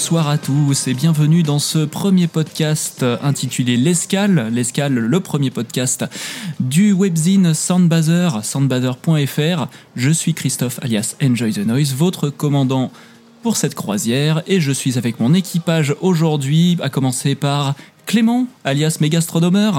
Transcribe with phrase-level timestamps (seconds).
[0.00, 4.48] bonsoir à tous et bienvenue dans ce premier podcast intitulé L'Escale.
[4.50, 6.06] L'Escale, le premier podcast
[6.58, 9.66] du webzine Soundbazer, soundbazer.fr.
[9.96, 12.90] Je suis Christophe alias Enjoy the Noise, votre commandant
[13.42, 17.74] pour cette croisière et je suis avec mon équipage aujourd'hui, à commencer par
[18.06, 19.70] Clément alias Mégastronomer.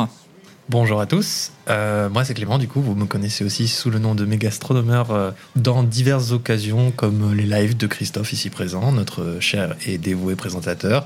[0.71, 3.99] Bonjour à tous, Euh, moi c'est Clément, du coup vous me connaissez aussi sous le
[3.99, 9.41] nom de Mégastronomer euh, dans diverses occasions comme les lives de Christophe ici présent, notre
[9.41, 11.05] cher et dévoué présentateur,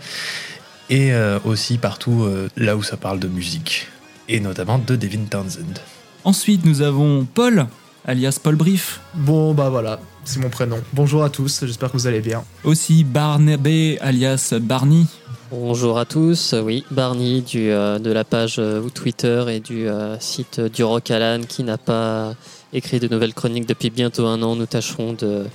[0.91, 3.87] et euh, aussi partout là où ça parle de musique,
[4.29, 5.79] et notamment de Devin Townsend.
[6.25, 7.65] Ensuite nous avons Paul
[8.05, 9.01] alias Paul Brief.
[9.13, 10.77] Bon, bah voilà, c'est mon prénom.
[10.93, 12.43] Bonjour à tous, j'espère que vous allez bien.
[12.63, 15.05] Aussi Barnabé alias Barney.
[15.51, 20.19] Bonjour à tous, oui, Barney du, euh, de la page euh, Twitter et du euh,
[20.19, 22.33] site du Rock Alan qui n'a pas
[22.73, 24.55] écrit de nouvelles chroniques depuis bientôt un an.
[24.55, 25.45] Nous tâcherons de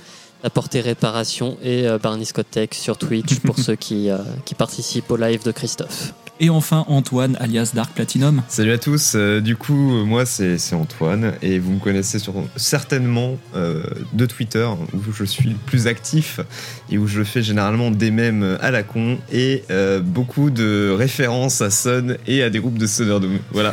[0.43, 5.09] d'apporter réparation et euh, Barney Scott Tech sur Twitch pour ceux qui, euh, qui participent
[5.11, 6.13] au live de Christophe.
[6.43, 8.41] Et enfin Antoine alias Dark Platinum.
[8.47, 12.33] Salut à tous, euh, du coup euh, moi c'est Antoine et vous me connaissez sur,
[12.55, 16.39] certainement euh, de Twitter où je suis le plus actif
[16.89, 21.61] et où je fais généralement des mèmes à la con et euh, beaucoup de références
[21.61, 23.37] à Sun et à des groupes de Sonderdoom.
[23.51, 23.71] Voilà.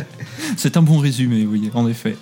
[0.56, 2.16] C'est un bon résumé, oui, en effet.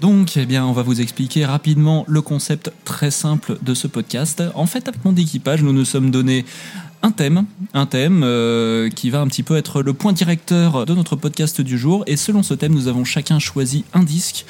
[0.00, 4.42] Donc, eh bien, on va vous expliquer rapidement le concept très simple de ce podcast.
[4.54, 6.46] En fait, avec mon équipage, nous nous sommes donné
[7.02, 10.94] un thème, un thème euh, qui va un petit peu être le point directeur de
[10.94, 12.04] notre podcast du jour.
[12.06, 14.44] Et selon ce thème, nous avons chacun choisi un disque,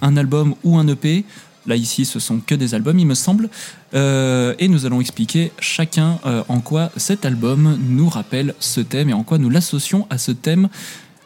[0.00, 1.24] un album ou un EP.
[1.66, 3.50] Là, ici, ce sont que des albums, il me semble.
[3.94, 9.10] Euh, et nous allons expliquer chacun euh, en quoi cet album nous rappelle ce thème
[9.10, 10.68] et en quoi nous l'associons à ce thème.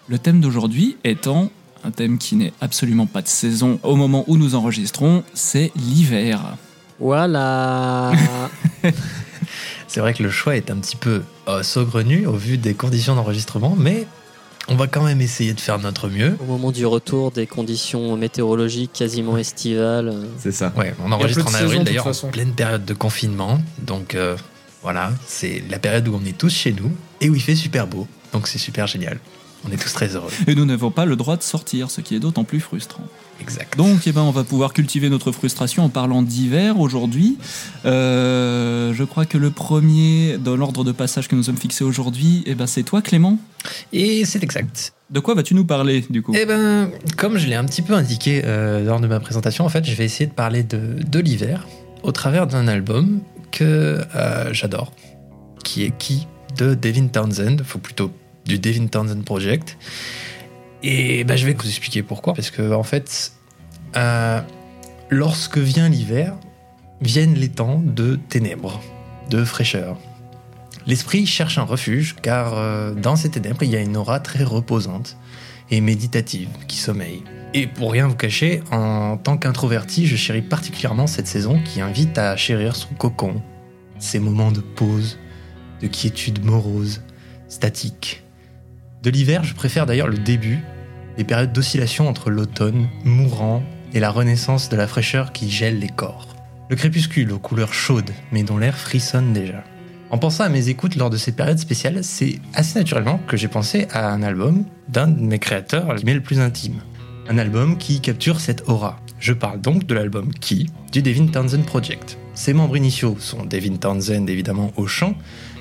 [0.09, 1.51] Le thème d'aujourd'hui étant
[1.85, 6.57] un thème qui n'est absolument pas de saison au moment où nous enregistrons, c'est l'hiver.
[6.99, 8.13] Voilà
[9.89, 13.15] C'est vrai que le choix est un petit peu euh, saugrenu au vu des conditions
[13.15, 14.07] d'enregistrement, mais
[14.69, 16.37] on va quand même essayer de faire notre mieux.
[16.41, 20.73] Au moment du retour des conditions météorologiques quasiment estivales, euh, c'est ça.
[20.77, 23.61] Ouais, on enregistre en avril d'ailleurs, en pleine période de confinement.
[23.83, 24.37] Donc euh,
[24.83, 27.87] voilà, c'est la période où on est tous chez nous et où il fait super
[27.87, 28.07] beau.
[28.33, 29.19] Donc c'est super génial.
[29.67, 30.31] On est tous très heureux.
[30.47, 33.05] Et nous n'avons pas le droit de sortir, ce qui est d'autant plus frustrant.
[33.41, 33.77] Exact.
[33.77, 37.39] Donc, eh ben, on va pouvoir cultiver notre frustration en parlant d'hiver aujourd'hui.
[37.85, 42.43] Euh, je crois que le premier dans l'ordre de passage que nous sommes fixés aujourd'hui,
[42.47, 43.39] eh ben, c'est toi, Clément.
[43.93, 44.93] Et c'est exact.
[45.11, 46.33] De quoi vas-tu nous parler, du coup?
[46.35, 49.69] Eh ben, comme je l'ai un petit peu indiqué euh, lors de ma présentation, en
[49.69, 51.67] fait, je vais essayer de parler de, de l'hiver
[52.03, 54.93] au travers d'un album que euh, j'adore,
[55.65, 58.11] qui est qui de Devin Townsend, faut plutôt
[58.47, 59.77] du Devin Townsend Project.
[60.83, 63.33] Et ben, je vais vous expliquer pourquoi, parce que en fait,
[63.97, 64.41] euh,
[65.11, 66.35] lorsque vient l'hiver,
[67.01, 68.81] viennent les temps de ténèbres,
[69.31, 69.99] de fraîcheur.
[70.87, 74.43] L'esprit cherche un refuge, car euh, dans ces ténèbres, il y a une aura très
[74.43, 75.17] reposante
[75.71, 77.23] et méditative qui sommeille.
[77.55, 82.19] Et pour rien vous cacher, en tant qu'introverti, je chéris particulièrement cette saison qui invite
[82.19, 83.43] à chérir son cocon,
[83.99, 85.19] ses moments de pause,
[85.81, 87.03] de quiétude morose,
[87.49, 88.22] statique.
[89.03, 90.61] De l'hiver, je préfère d'ailleurs le début,
[91.19, 93.65] les périodes d'oscillation entre l'automne, mourant,
[93.95, 96.29] et la renaissance de la fraîcheur qui gèle les corps.
[96.71, 99.65] Le crépuscule aux couleurs chaudes, mais dont l'air frissonne déjà.
[100.11, 103.49] En pensant à mes écoutes lors de ces périodes spéciales, c'est assez naturellement que j'ai
[103.49, 106.81] pensé à un album d'un de mes créateurs qui m'est le plus intime.
[107.29, 109.01] Un album qui capture cette aura.
[109.19, 112.19] Je parle donc de l'album Key du Devin Townsend Project.
[112.35, 115.15] Ses membres initiaux sont Devin Townsend évidemment au chant,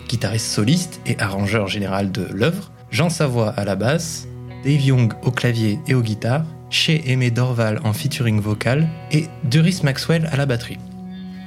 [0.08, 4.28] guitariste soliste et arrangeur général de l'œuvre, Jean Savoie à la basse,
[4.66, 9.80] Dave Young au clavier et aux guitares, chez Aimé Dorval en featuring vocal et Duris
[9.84, 10.78] Maxwell à la batterie.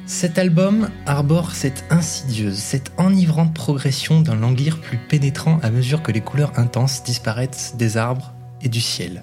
[0.07, 6.13] Cet album arbore cette insidieuse, cette enivrante progression d'un languir plus pénétrant à mesure que
[6.13, 8.33] les couleurs intenses disparaissent des arbres
[8.63, 9.23] et du ciel.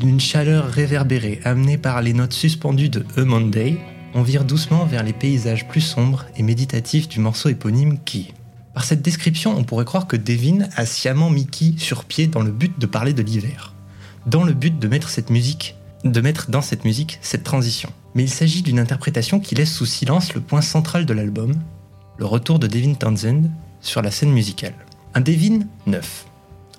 [0.00, 3.78] D'une chaleur réverbérée amenée par les notes suspendues de A Monday,
[4.14, 8.34] on vire doucement vers les paysages plus sombres et méditatifs du morceau éponyme qui.
[8.74, 12.42] Par cette description, on pourrait croire que Devin a sciemment mis Key sur pied dans
[12.42, 13.72] le but de parler de l'hiver.
[14.26, 17.90] Dans le but de mettre cette musique de mettre dans cette musique cette transition.
[18.14, 21.54] Mais il s'agit d'une interprétation qui laisse sous silence le point central de l'album,
[22.18, 23.50] le retour de Devin Townsend
[23.80, 24.74] sur la scène musicale.
[25.14, 26.26] Un Devin neuf,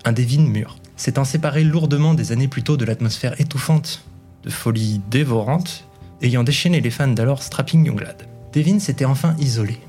[0.06, 4.06] un Devin mûr, s'étant séparé lourdement des années plus tôt de l'atmosphère étouffante,
[4.44, 5.86] de folie dévorante,
[6.22, 8.28] ayant déchaîné les fans d'alors Strapping Young Lad.
[8.54, 9.80] Devin s'était enfin isolé.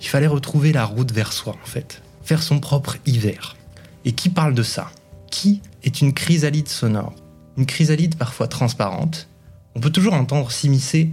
[0.00, 3.56] Il fallait retrouver la route vers soi, en fait, faire son propre hiver.
[4.04, 4.90] Et qui parle de ça?
[5.30, 7.14] Qui est une chrysalide sonore?
[7.56, 9.28] Une chrysalide parfois transparente.
[9.74, 11.10] On peut toujours entendre s'immiscer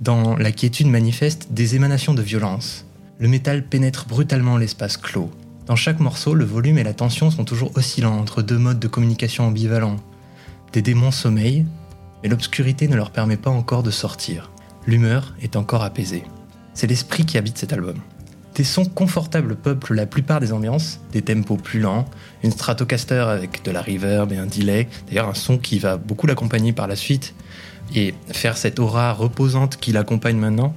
[0.00, 2.86] dans la quiétude manifeste des émanations de violence.
[3.18, 5.30] Le métal pénètre brutalement l'espace clos.
[5.66, 8.88] Dans chaque morceau, le volume et la tension sont toujours oscillants entre deux modes de
[8.88, 9.96] communication ambivalents.
[10.72, 11.66] Des démons sommeillent,
[12.22, 14.50] mais l'obscurité ne leur permet pas encore de sortir.
[14.86, 16.24] L'humeur est encore apaisée.
[16.74, 17.96] C'est l'esprit qui habite cet album.
[18.58, 22.06] Des sons confortables peuplent la plupart des ambiances, des tempos plus lents,
[22.42, 26.26] une Stratocaster avec de la reverb et un delay, d'ailleurs un son qui va beaucoup
[26.26, 27.36] l'accompagner par la suite,
[27.94, 30.74] et faire cette aura reposante qui l'accompagne maintenant,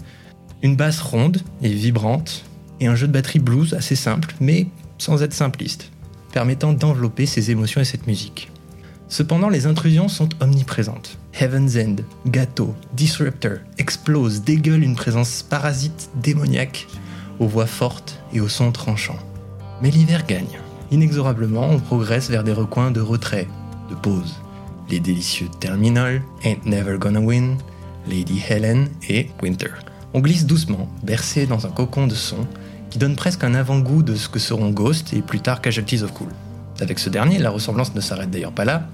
[0.61, 2.45] une basse ronde et vibrante,
[2.79, 4.67] et un jeu de batterie blues assez simple, mais
[4.99, 5.89] sans être simpliste,
[6.33, 8.51] permettant d'envelopper ses émotions et cette musique.
[9.07, 11.17] Cependant, les intrusions sont omniprésentes.
[11.33, 11.95] Heaven's End,
[12.27, 16.85] Gâteau, Disruptor, Explose, dégueule une présence parasite démoniaque,
[17.39, 19.19] aux voix fortes et aux sons tranchants.
[19.81, 20.59] Mais l'hiver gagne.
[20.91, 23.47] Inexorablement, on progresse vers des recoins de retrait,
[23.89, 24.35] de pause.
[24.89, 27.57] Les délicieux Terminal, Ain't Never Gonna Win,
[28.09, 29.71] Lady Helen et Winter.
[30.13, 32.47] On glisse doucement, bercé dans un cocon de son
[32.89, 36.13] qui donne presque un avant-goût de ce que seront Ghost et plus tard Casualties of
[36.13, 36.27] Cool.
[36.81, 38.89] Avec ce dernier, la ressemblance ne s'arrête d'ailleurs pas là.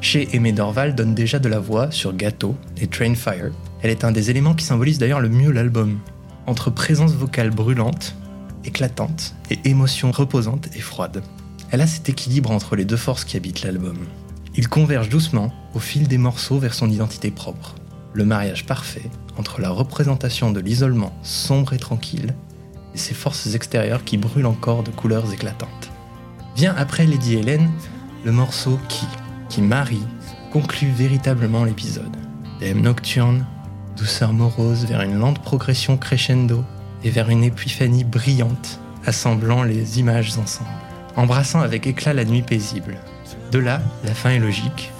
[0.00, 3.50] Chez Aimé Dorval donne déjà de la voix sur Gâteau et Train Fire.
[3.82, 5.98] Elle est un des éléments qui symbolise d'ailleurs le mieux l'album.
[6.48, 8.16] Entre présence vocale brûlante,
[8.64, 11.22] éclatante et émotion reposante et froide.
[11.70, 13.98] Elle a cet équilibre entre les deux forces qui habitent l'album.
[14.54, 17.74] Il converge doucement au fil des morceaux vers son identité propre.
[18.14, 22.34] Le mariage parfait entre la représentation de l'isolement sombre et tranquille
[22.94, 25.90] et ses forces extérieures qui brûlent encore de couleurs éclatantes.
[26.56, 27.68] Vient après Lady Helen
[28.24, 29.04] le morceau qui,
[29.50, 30.06] qui marie,
[30.50, 32.16] conclut véritablement l'épisode.
[32.58, 33.44] Thème nocturne,
[33.98, 36.64] douceur morose vers une lente progression crescendo
[37.02, 40.70] et vers une épiphanie brillante, assemblant les images ensemble,
[41.16, 42.96] embrassant avec éclat la nuit paisible.
[43.50, 44.92] De là, la fin est logique.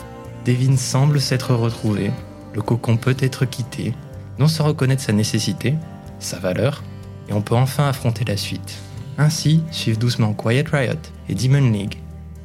[0.45, 2.11] Devin semble s'être retrouvé,
[2.55, 3.95] le cocon peut être quitté,
[4.39, 5.75] non se reconnaître sa nécessité,
[6.19, 6.83] sa valeur,
[7.29, 8.79] et on peut enfin affronter la suite.
[9.17, 10.95] Ainsi suivent doucement Quiet Riot
[11.29, 11.99] et Demon League,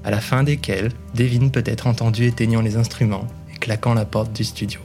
[0.03, 4.33] à la fin desquels Devin peut être entendu éteignant les instruments et claquant la porte
[4.33, 4.81] du studio.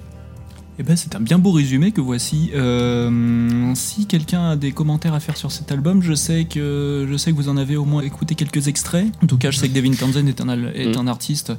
[0.81, 2.51] Eh ben, c'est un bien beau résumé que voici.
[2.55, 7.17] Euh, si quelqu'un a des commentaires à faire sur cet album, je sais que je
[7.17, 9.07] sais que vous en avez au moins écouté quelques extraits.
[9.23, 10.99] En tout cas, je sais que Devin Townsend est un, est Mm.
[11.01, 11.53] un artiste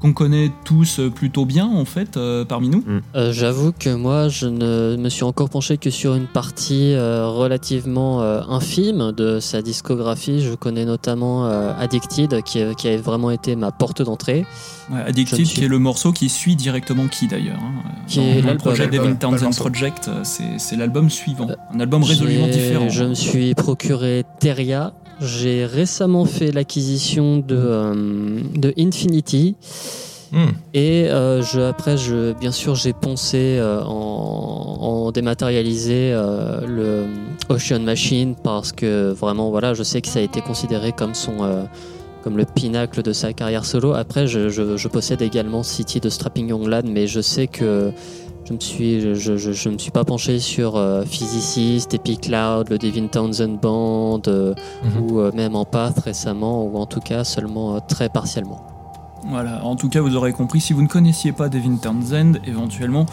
[0.00, 2.82] qu'on connaît tous plutôt bien en fait euh, parmi nous.
[3.14, 7.26] Euh, J'avoue que moi, je ne me suis encore penché que sur une partie euh,
[7.28, 10.40] relativement euh, infime de sa discographie.
[10.40, 14.46] Je connais notamment euh, Addicted, qui, a- qui a vraiment été ma porte d'entrée.
[14.90, 17.58] Ouais, Addicted, suis- qui est le morceau qui suit directement qui d'ailleurs.
[17.60, 17.82] hein.
[18.08, 19.50] Qui Dans est le projet Devin Townsend.
[19.56, 22.88] Project, euh, c'est l'album suivant, un album résolument différent.
[22.88, 24.94] Je me suis procuré Teria.
[25.20, 29.54] J'ai récemment fait l'acquisition de, euh, de Infinity.
[30.32, 30.50] Hmm.
[30.74, 37.06] Et euh, je, après, je, bien sûr, j'ai poncé euh, en, en dématérialisé euh, le
[37.48, 41.66] Ocean Machine parce que vraiment, voilà, je sais que ça a été considéré comme son,
[42.22, 43.92] comme le pinacle de sa carrière solo.
[43.92, 47.90] Après, je, je- je possède également City de Strapping Young Lad, mais je sais que
[48.50, 52.68] je me suis, je, je, je me suis pas penché sur euh, Physicist, Epic Cloud,
[52.68, 55.02] le Devin Townsend Band, euh, Mhm.
[55.10, 58.66] ou euh, même en Path récemment, ou en tout cas seulement euh, très partiellement.
[59.28, 63.04] Voilà, en tout cas, vous aurez compris, si vous ne connaissiez pas Devin Townsend, éventuellement,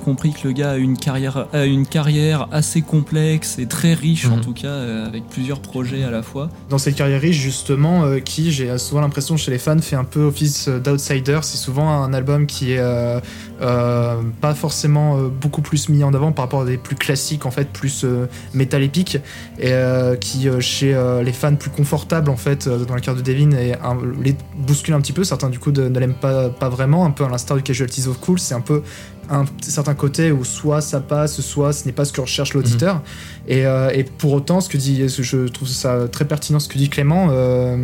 [0.00, 4.26] compris que le gars a une carrière, a une carrière assez complexe et très riche,
[4.26, 4.40] en Mhm.
[4.40, 6.48] tout cas, euh, avec plusieurs projets à la fois.
[6.70, 10.04] Dans cette carrière riche, justement, euh, qui, j'ai souvent l'impression chez les fans, fait un
[10.04, 11.38] peu office euh, d'outsider.
[11.42, 13.20] C'est souvent un album qui est euh,
[13.60, 17.46] euh, pas forcément euh, beaucoup plus mis en avant par rapport à des plus classiques,
[17.46, 19.16] en fait, plus euh, métal épique,
[19.58, 23.00] et euh, qui, euh, chez euh, les fans plus confortables, en fait, euh, dans la
[23.00, 25.24] carrière de Devin, et un- les bouscule un petit peu.
[25.24, 28.06] Certains, du coup, de- ne l'aiment pas, pas vraiment, un peu à l'instar du Casualties
[28.08, 28.38] of Cool.
[28.38, 28.82] C'est un peu
[29.30, 33.02] un certain côté où soit ça passe, soit ce n'est pas ce que recherche l'auditeur.
[33.48, 36.78] Et, euh, et pour autant, ce que dit, je trouve ça très pertinent ce que
[36.78, 37.28] dit Clément.
[37.30, 37.76] euh,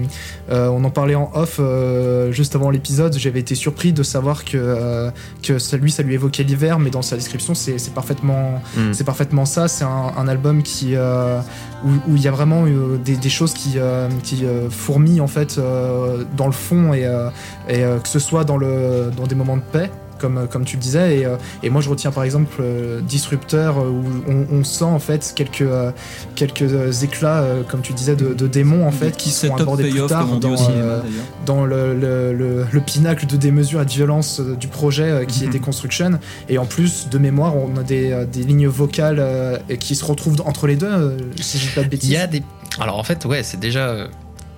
[0.51, 1.61] euh, on en parlait en off
[2.31, 3.17] juste avant l'épisode.
[3.19, 5.11] J'avais été surpris de savoir que,
[5.43, 9.45] que ça, lui, ça lui évoquait l'hiver, mais dans sa description, c'est parfaitement, c'est parfaitement
[9.45, 9.69] ça.
[9.69, 10.95] C'est un, un album qui
[11.85, 12.65] où il y a vraiment
[13.05, 17.09] des, des choses qui, euh, qui euh, fourmillent en fait euh, dans le fond et,
[17.69, 20.83] et que ce soit dans, le, dans des moments de paix comme, comme tu le
[20.83, 21.19] disais.
[21.19, 24.85] Et, euh, et moi, je retiens par exemple euh, Disruptor, euh, où on, on sent
[24.85, 25.91] en fait quelques, euh,
[26.35, 29.89] quelques euh, éclats, euh, comme tu disais, de, de démons en fait, qui sont abordés
[29.89, 31.01] plus tard dans, cinéma euh,
[31.47, 35.25] dans le, le, le- le pinacle de démesure et de violence euh, du projet euh,
[35.25, 35.49] qui Mhm.
[35.49, 36.19] était Construction.
[36.49, 40.05] Et en plus, de mémoire, on a des, euh, des lignes vocales euh, qui se
[40.05, 42.11] retrouvent entre les deux, euh, si je dis pas de Il bêtises.
[42.11, 42.43] y a des.
[42.81, 44.09] Alors en fait, ouais, c'est déjà.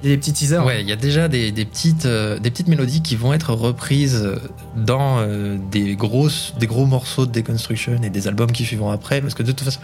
[0.03, 0.65] Euh, Il y a des petits teasers.
[0.65, 3.53] Ouais, il y a déjà des, des petites, euh, des petites mélodies qui vont être
[3.53, 4.29] reprises
[4.77, 9.21] dans euh, des, grosses, des gros morceaux de Deconstruction et des albums qui suivront après,
[9.21, 9.81] parce que de toute façon.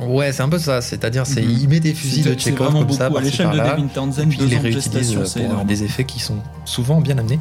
[0.00, 1.56] Ouais, c'est un peu ça, c'est-à-dire, c'est Mhm.
[1.60, 4.38] il met des fusils de Chekhov comme beaucoup ça, à l'échelle de Devin Townsend, il
[4.38, 5.66] deux les réutilise euh, pour énorme.
[5.66, 7.40] des effets qui sont souvent bien amenés.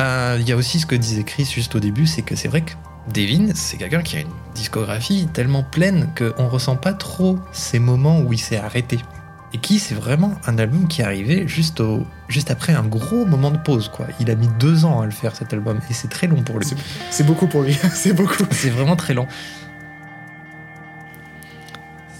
[0.00, 2.48] Euh, Il y a aussi ce que disait Chris juste au début, c'est que c'est
[2.48, 2.72] vrai que
[3.12, 8.18] Devin, c'est quelqu'un qui a une discographie tellement pleine qu'on ressent pas trop ces moments
[8.22, 8.98] où il s'est arrêté.
[9.54, 13.24] Et qui, c'est vraiment un album qui est arrivé juste, au, juste après un gros
[13.24, 13.88] moment de pause.
[13.88, 14.06] quoi.
[14.18, 16.58] Il a mis deux ans à le faire cet album, et c'est très long pour
[16.58, 16.66] lui.
[17.10, 17.72] C'est beaucoup pour lui.
[17.94, 18.42] c'est beaucoup.
[18.50, 19.28] C'est vraiment très long.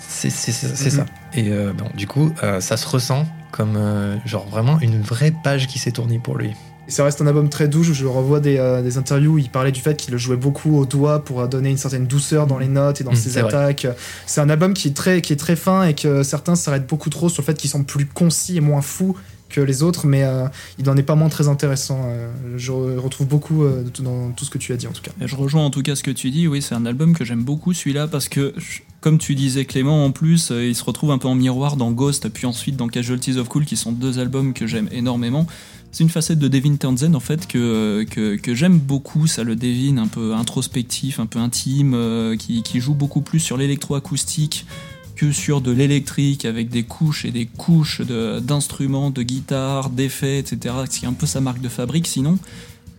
[0.06, 1.04] C'est ça.
[1.34, 5.32] Et euh, bon, du coup, euh, ça se ressent comme euh, genre vraiment une vraie
[5.32, 6.54] page qui s'est tournée pour lui.
[6.86, 7.82] Et ça reste un album très doux.
[7.82, 10.76] Je revois des, euh, des interviews où il parlait du fait qu'il le jouait beaucoup
[10.78, 13.86] au doigt pour donner une certaine douceur dans les notes et dans Mm, ses attaques.
[14.26, 17.10] C'est un album qui est, très, qui est très fin et que certains s'arrêtent beaucoup
[17.10, 19.16] trop sur le fait qu'il semble plus concis et moins fou
[19.50, 20.46] que les autres, mais euh,
[20.78, 22.00] il n'en est pas moins très intéressant.
[22.06, 25.02] Euh, je re- retrouve beaucoup euh, dans tout ce que tu as dit en tout
[25.02, 25.12] cas.
[25.20, 26.48] Et je rejoins en tout cas ce que tu dis.
[26.48, 30.04] Oui, c'est un album que j'aime beaucoup celui-là parce que, je- comme tu disais Clément,
[30.04, 32.88] en plus, euh, il se retrouve un peu en miroir dans Ghost, puis ensuite dans
[32.88, 35.46] Casualties of Cool, qui sont deux albums que j'aime énormément.
[35.94, 39.98] C'est une facette de Devin Townsend en fait que, que, j'aime beaucoup, ça le Devin
[39.98, 44.66] un peu introspectif, un peu intime, euh, qui, joue beaucoup plus sur l'électroacoustique
[45.14, 50.40] que sur de l'électrique avec des couches et des couches de- d'instruments, de, guitare, d'effets,
[50.40, 50.74] etc.
[50.90, 52.40] Ce qui est un peu sa marque de fabrique sinon.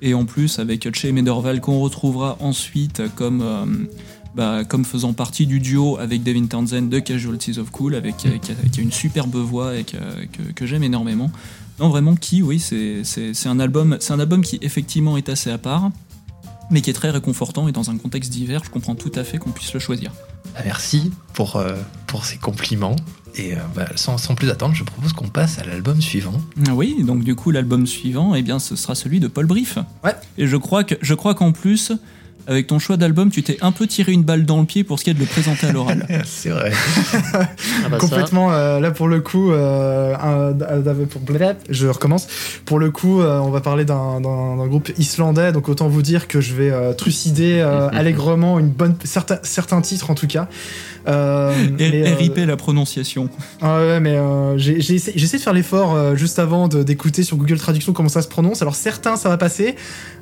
[0.01, 3.65] Et en plus avec Che Mederval qu'on retrouvera ensuite comme, euh,
[4.35, 8.27] bah, comme faisant partie du duo avec Devin Townsend de Casualties of Cool, avec, qui
[8.29, 11.29] a une superbe voix et que j'aime énormément.
[11.79, 13.03] Non, vraiment, qui, oui, c'est
[13.45, 15.91] un, album- c'est un album qui effectivement est assez à part,
[16.71, 19.37] mais qui est très réconfortant et dans un contexte divers, je comprends tout à fait
[19.37, 20.11] qu'on puisse le choisir.
[20.53, 21.75] Bah, Merci pour, euh,
[22.07, 22.95] pour ces compliments.
[23.37, 26.39] Et euh, bah, sans, sans plus attendre, je propose qu'on passe à l'album suivant.
[26.67, 29.77] Ah Oui, donc du coup l'album suivant, eh bien, ce sera celui de Paul Brief.
[30.05, 30.15] Ouais.
[30.37, 31.91] Et je crois que je crois qu'en plus,
[32.47, 34.99] avec ton choix d'album, tu t'es un peu tiré une balle dans le pied pour
[34.99, 36.05] ce qui est de le présenter à l'oral.
[36.25, 36.71] C'est vrai.
[37.33, 37.97] Ah bah.
[37.97, 41.21] Complètement, euh, là pour le coup, euh, un- un- pour-
[41.69, 42.27] je recommence.
[42.65, 44.19] Pour le coup, euh, on va parler d'un
[44.67, 48.95] groupe islandais, donc autant vous dire que je vais euh, trucider euh, allègrement une bonne,
[49.03, 50.47] certains, certains titres en tout cas.
[51.07, 53.29] Euh, Et euh, RIP la prononciation.
[53.61, 57.59] ah ouais, mais euh, j'ai essayé, de faire l'effort euh, juste avant d'écouter sur Google
[57.59, 58.61] Traduction comment ça se prononce.
[58.63, 59.75] Alors certains ça va passer,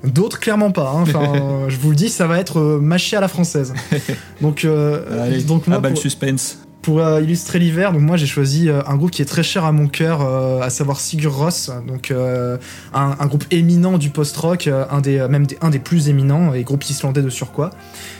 [0.03, 0.91] d'autres clairement pas.
[0.93, 1.03] hein.
[1.03, 3.73] Enfin, euh, je vous le dis, ça va être euh, mâché à la française.
[4.41, 6.59] Donc, euh, Allez, donc moi, à pour- suspense.
[6.81, 9.71] pour euh, illustrer l'hiver, donc moi j'ai choisi un groupe qui est très cher à
[9.71, 10.21] mon cœur,
[10.61, 12.59] à savoir Sigur Rós, donc un,
[12.93, 16.83] un groupe éminent du post-rock, un des même des, un des plus éminents et groupe
[16.89, 17.69] islandais de surcroît.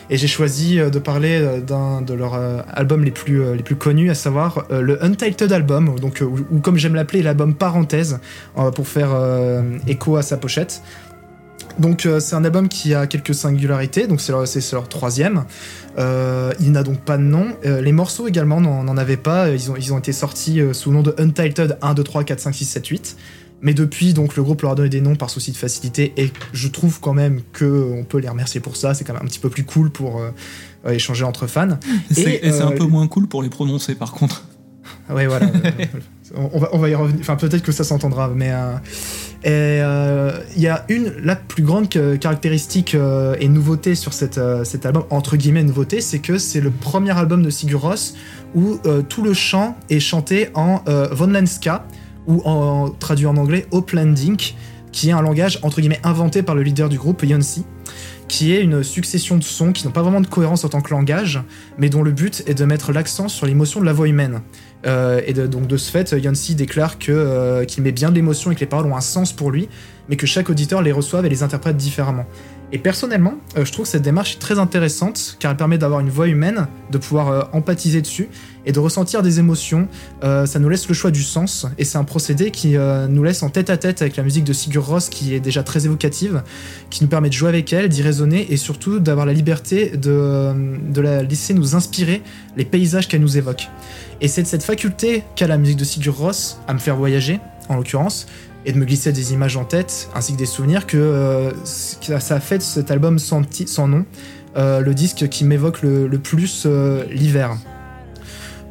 [0.10, 2.36] Et j'ai choisi de parler d'un de leurs
[2.74, 6.78] albums les plus les plus connus, à savoir le Untitled Album, donc ou, ou comme
[6.78, 8.20] j'aime l'appeler l'album parenthèse
[8.76, 9.10] pour faire
[9.88, 10.82] écho à sa pochette.
[11.80, 14.32] Donc euh, c'est un album qui a quelques singularités, donc c'est
[14.72, 15.46] leur, troisième.
[15.98, 17.48] Euh, il n'a donc pas de nom.
[17.66, 19.50] Euh, les morceaux également n'en avaient pas.
[19.50, 22.40] Ils ont, ils ont été sortis sous le nom de Untitled 1, 2, 3, 4,
[22.40, 23.18] 5, 6, 7, 8.
[23.66, 26.34] Mais depuis, donc, le groupe leur a donné des noms par souci de facilité et
[26.52, 28.94] je trouve quand même que on peut les remercier pour ça.
[28.94, 30.22] C'est quand même un petit peu plus cool pour
[30.88, 31.80] échanger entre fans.
[32.10, 34.44] Et, c'est un peu moins cool pour les prononcer par contre.
[35.10, 35.48] Ouais, voilà.
[36.36, 37.22] on, on va, on va y revenir.
[37.22, 38.52] Enfin, peut-être que ça s'entendra, mais
[39.44, 44.12] et, euh, il y a une la plus grande que- caractéristique euh, et nouveauté sur
[44.38, 48.14] euh, cet album entre guillemets nouveauté, c'est que c'est le premier album de Sigur Rós
[48.56, 48.78] où
[49.10, 51.88] tout le chant est chanté en Vonlenska
[52.28, 54.56] ou en traduit en anglais Oplandink,
[54.92, 57.66] qui est un langage entre guillemets inventé par le leader du groupe Yonssi
[58.28, 60.90] qui est une succession de sons qui n'ont pas vraiment de cohérence en tant que
[60.90, 61.42] langage,
[61.78, 64.42] mais dont le but est de mettre l'accent sur l'émotion de la voix humaine.
[64.86, 68.56] Euh, et donc de ce fait, Yancy déclare euh, qu'il met bien de l'émotion et
[68.56, 69.70] que les paroles ont un sens pour lui,
[70.10, 72.26] mais que chaque auditeur les reçoive et les interprète différemment.
[72.72, 76.00] Et personnellement, euh, je trouve que cette démarche est très intéressante, car elle permet d'avoir
[76.00, 78.30] une voix humaine, de pouvoir empathiser dessus,
[78.66, 79.88] et de ressentir des émotions.
[80.24, 83.24] Euh, ça nous laisse le choix du sens, et c'est un procédé qui euh, nous
[83.24, 85.86] laisse en tête à tête avec la musique de Sigur Rós, qui est déjà très
[85.86, 86.44] évocative,
[86.90, 90.54] qui nous permet de jouer avec elle, d'y raisonner, et surtout d'avoir la liberté de,
[90.90, 92.22] de la laisser nous inspirer
[92.58, 93.70] les paysages qu'elle nous évoque.
[94.22, 97.40] Et c'est de cette faculté qu'a la musique de Sigur Rós à me faire voyager,
[97.70, 98.28] en l'occurrence,
[98.66, 102.36] et de me glisser des images en tête ainsi que des souvenirs que, euh, ça
[102.36, 104.06] a fait cet album sans, sans nom
[104.56, 106.68] le disque qui m'évoque le, plus
[107.10, 107.58] l'hiver.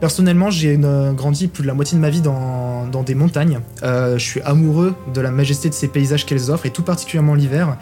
[0.02, 3.60] Personnellement, j'ai une- grandi plus de la moitié de ma vie dans, des montagnes.
[3.84, 7.36] Euh, je suis amoureux de la majesté de ces paysages qu'elles offrent, et tout particulièrement
[7.36, 7.76] l'hiver,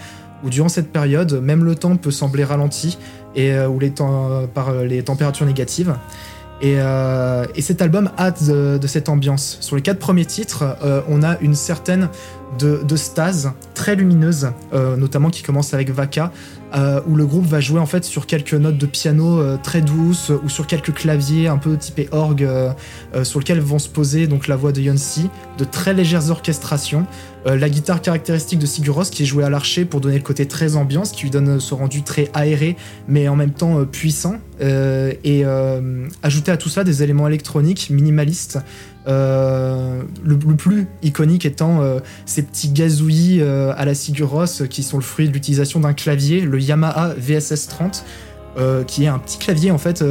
[0.44, 2.98] où durant cette période, même le temps peut sembler ralenti,
[3.34, 3.90] et euh, où les
[4.52, 5.94] par euh, les températures négatives.
[6.60, 9.56] Et, euh, et cet album a de, cette ambiance.
[9.60, 12.10] Sur les quatre premiers titres, euh, on a une certaine
[12.58, 16.32] de, stase très lumineuse, euh, notamment qui commence avec Vaka,
[16.74, 19.80] euh, où le groupe va jouer en fait sur quelques notes de piano euh, très
[19.80, 22.72] douces ou sur quelques claviers un peu typés orgue euh,
[23.14, 27.06] euh, sur lesquels vont se poser donc la voix de Yonsei, de très légères orchestrations,
[27.46, 30.46] euh, la guitare caractéristique de Siguros qui est jouée à l'archer pour donner le côté
[30.46, 32.76] très ambiance, qui lui donne ce rendu très aéré
[33.08, 37.26] mais en même temps euh, puissant, euh, et euh, ajouter à tout ça des éléments
[37.26, 38.58] électroniques minimalistes.
[39.06, 44.98] Euh, le, plus iconique étant euh, ces petits gazouillis euh, à la Siguros qui sont
[44.98, 48.04] le fruit de l'utilisation d'un clavier, le Yamaha VSS 30,
[48.58, 50.04] euh, qui est un petit clavier en fait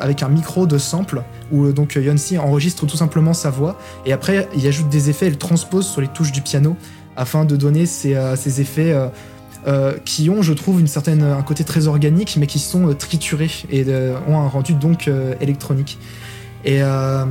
[0.00, 4.48] avec un micro de sample où donc Yonsei enregistre tout simplement sa voix et après
[4.56, 6.76] il ajoute des effets et le transpose sur les touches du piano
[7.16, 8.14] afin de donner ces,
[8.60, 8.94] effets
[10.04, 13.86] qui ont, je trouve, une certaine, un côté très organique, mais qui sont triturés et
[14.28, 15.10] ont un rendu donc
[15.40, 15.98] électronique.
[16.66, 17.24] Et, euh,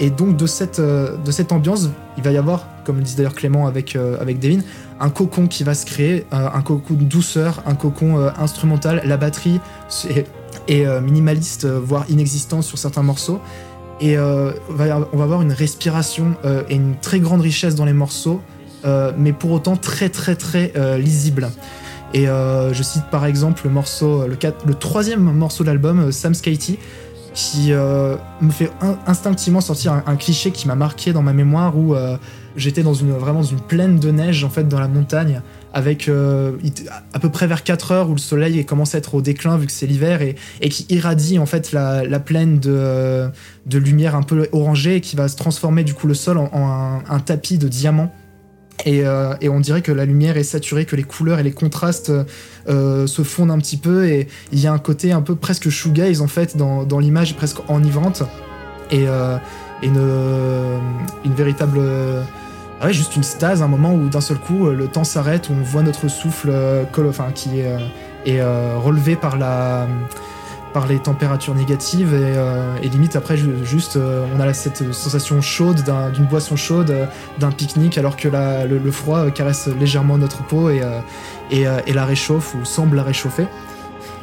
[0.00, 3.14] et donc de cette, euh, de cette ambiance, il va y avoir, comme le dit
[3.14, 4.58] d'ailleurs Clément avec, euh, avec Devin,
[4.98, 9.02] un cocon qui va se créer, un cocon de douceur, un cocon instrumental.
[9.04, 9.58] La batterie
[10.68, 13.40] est, minimaliste, voire inexistante sur certains morceaux.
[14.00, 16.36] Et on va avoir- une respiration
[16.68, 18.40] et une très grande richesse dans les morceaux,
[19.18, 21.50] mais pour autant très très très lisible.
[22.14, 26.78] Et je cite par exemple le morceau, le, troisième morceau de l'album, Sam Skatey,
[27.34, 31.76] qui euh, me fait in- instinctivement sortir un, cliché qui m'a marqué dans ma mémoire
[31.76, 32.16] où euh,
[32.56, 35.40] j'étais dans une vraiment dans une plaine de neige en fait dans la montagne
[35.72, 36.52] avec euh,
[37.12, 39.66] à peu près vers 4 heures où le soleil commence à être au déclin vu
[39.66, 43.28] que c'est l'hiver et, qui irradie en fait la, la plaine de,
[43.66, 47.00] de lumière un peu orangée et qui va se transformer du coup le sol en,
[47.08, 48.12] un tapis de diamants
[48.84, 51.52] et, euh, et on dirait que la lumière est saturée, que les couleurs et les
[51.52, 52.12] contrastes
[52.68, 54.06] euh, se fondent un petit peu.
[54.06, 57.36] Et il y a un côté un peu presque shoegaze en fait dans, dans l'image
[57.36, 58.22] presque enivrante.
[58.90, 59.38] Et, euh,
[59.82, 60.80] une,
[61.24, 62.22] une véritable euh,
[62.82, 65.52] ouais, juste une stase un moment où d'un seul coup euh, le temps s'arrête où
[65.52, 67.76] on voit notre souffle euh, enfin qui est,
[68.26, 68.42] est,
[68.76, 69.86] relevé par la
[70.72, 75.40] par les températures négatives et, euh, limite après ju- juste euh, on a cette sensation
[75.40, 77.06] chaude d'un- d'une boisson chaude euh,
[77.38, 80.82] d'un pique-nique alors que le, froid caresse légèrement notre peau et,
[81.94, 83.46] la réchauffe ou semble la réchauffer.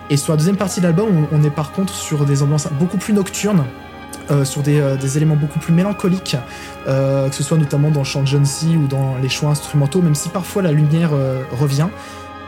[0.09, 2.97] Et sur la deuxième partie de l'album, on, est par contre sur des ambiances beaucoup
[2.97, 3.65] plus nocturnes,
[4.43, 6.35] sur des, éléments beaucoup plus mélancoliques,
[6.85, 10.29] que ce soit notamment dans chant John C ou dans les choix instrumentaux, même si
[10.29, 11.12] parfois la lumière
[11.51, 11.88] revient.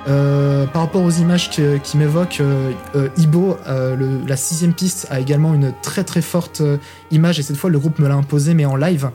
[0.07, 5.19] Euh, par rapport aux images qui m'évoquent, euh, Ibo, euh, le- la sixième piste, a
[5.19, 6.63] également une très très forte
[7.11, 9.11] image et cette fois le groupe me l'a imposé mais en live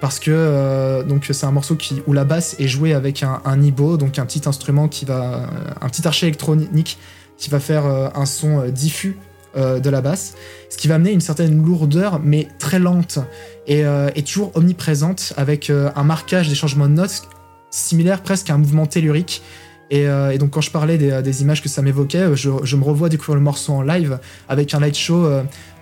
[0.00, 4.18] parce que c'est un morceau qui, où la basse est jouée avec un, Ibo, donc
[4.18, 5.48] un petit instrument qui va,
[5.80, 6.98] un petit archet électronique
[7.38, 9.16] qui va faire un son diffus
[9.56, 10.34] de la basse,
[10.68, 13.20] ce qui va amener une certaine lourdeur mais très lente
[13.66, 17.22] et, et toujours omniprésente avec un marquage des changements de notes
[17.70, 19.42] similaire presque à un mouvement tellurique.
[19.90, 22.84] Et, euh, et donc quand je parlais des, images que ça m'évoquait, euh, je, me
[22.84, 24.18] revois découvrir le morceau en live
[24.48, 25.26] avec un light show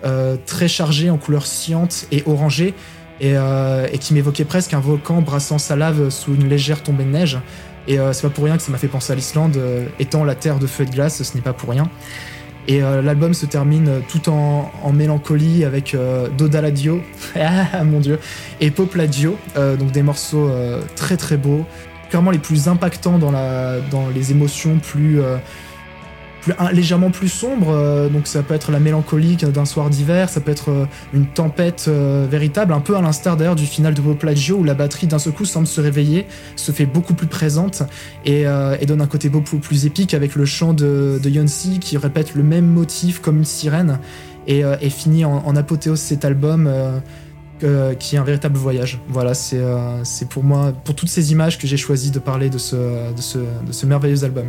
[0.05, 2.75] euh, très chargé en couleurs sciantes et orangées
[3.21, 3.37] et,
[4.01, 7.39] qui m'évoquait presque un volcan brassant sa lave sous une légère tombée de neige.
[7.87, 9.59] Et c'est pas pour rien que ça m'a fait penser à l'Islande,
[9.99, 11.89] étant la terre de feu et de glace, ce n'est pas pour rien.
[12.67, 15.97] Et l'album se termine tout en, mélancolie avec
[16.37, 17.03] Dodaladio,
[17.41, 18.19] ah mon dieu,
[18.61, 20.51] et Popladio, donc des morceaux
[20.97, 21.65] très très beaux,
[22.15, 25.37] clairement les plus impactants dans, la, dans les émotions plus, euh,
[26.43, 27.71] plus légèrement plus sombres.
[27.71, 31.27] euh, donc ça peut être la mélancolie d'un soir d'hiver, ça peut être euh, une
[31.27, 35.19] tempête véritable, un peu à l'instar d'ailleurs du final de Poplagio où la batterie d'un
[35.19, 37.83] seul coup semble se réveiller, se fait beaucoup plus présente
[38.25, 38.45] et,
[38.87, 42.45] donne un côté beaucoup plus épique avec le chant de, de Yonsei qui répète le
[42.45, 43.99] même motif comme une sirène
[44.47, 46.71] et, et finit en, en apothéose cet album.
[47.65, 49.01] Euh, qui est un véritable voyage.
[49.09, 52.51] Voilà, c'est euh, c'est pour moi, pour toutes ces images que j'ai choisi de parler
[52.51, 52.77] de ce,
[53.13, 54.47] de ce, de ce merveilleux album.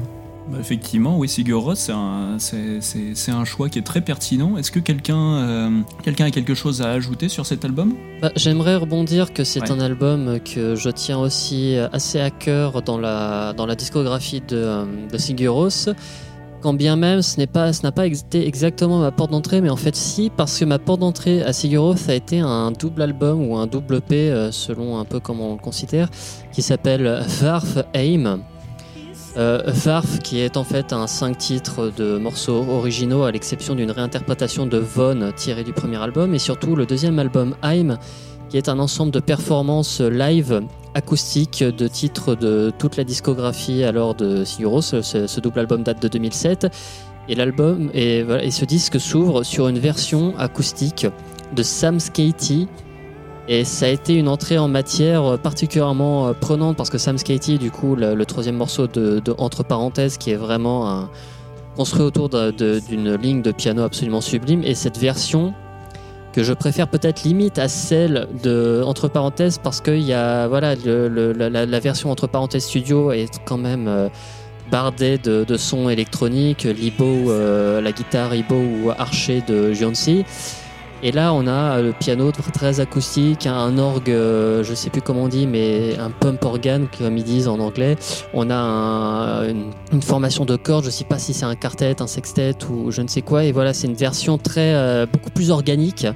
[0.52, 1.74] Bah, effectivement, oui, Sigur Rós,
[2.38, 4.58] c'est un, choix qui est très pertinent.
[4.58, 7.96] Est-ce que quelqu'un euh, a quelque chose à ajouter sur cet album?
[8.22, 9.72] Bah, J'aimerais rebondir que c'est Ouais.
[9.72, 15.08] un album que je tiens aussi assez à cœur dans la, dans la discographie de,
[15.12, 15.90] de Sigur Rós.
[16.62, 19.70] Quand bien même ce n'est pas, ce n'a pas été exactement ma porte d'entrée, mais
[19.70, 23.02] en fait si, parce que ma porte d'entrée à Sigur ça a été un double
[23.02, 26.10] album ou un double P, euh, selon un peu comment on le considère,
[26.52, 28.40] qui s'appelle Varf Aim.
[29.38, 33.92] Euh, Varf, qui est en fait un 5 titres de morceaux originaux, à l'exception d'une
[33.92, 37.98] réinterprétation de Von tirée du premier album, et surtout le deuxième album Aim,
[38.50, 40.62] qui est un ensemble de performances live
[40.94, 44.82] acoustique de titres de toute la discographie alors de Siguro.
[44.82, 46.68] Ce, ce- double album date de 2007.
[47.28, 51.08] Et l'album et, ce disque s'ouvre sur une version acoustique
[51.56, 52.68] de Sam Skatey.
[53.48, 57.58] Et ça a été une entrée en matière particulièrement euh, prenante parce que Sam Skatey,
[57.58, 61.08] du coup, le, troisième morceau de, entre parenthèses, qui est vraiment
[61.76, 64.64] construit autour d'une ligne de piano absolument sublime.
[64.64, 65.54] Et cette version
[66.36, 69.92] que je préfère peut-être limite à celle de entre parenthèses parce que
[70.50, 74.10] voilà la, version entre parenthèses studio est quand même euh,
[74.70, 80.26] bardée de, sons électroniques, Libo, euh, la guitare Ibo ou Archer de Jonsi.
[81.06, 85.26] Et là, on a le piano très acoustique, un orgue, euh, je sais plus comment
[85.26, 87.96] on dit, mais un pump organ, comme ils disent en anglais.
[88.34, 92.08] On a un- une, formation de cordes, je sais pas si c'est un quartet, un
[92.08, 93.44] sextet ou je ne sais quoi.
[93.44, 96.08] Et voilà, c'est une version très, euh, beaucoup plus organique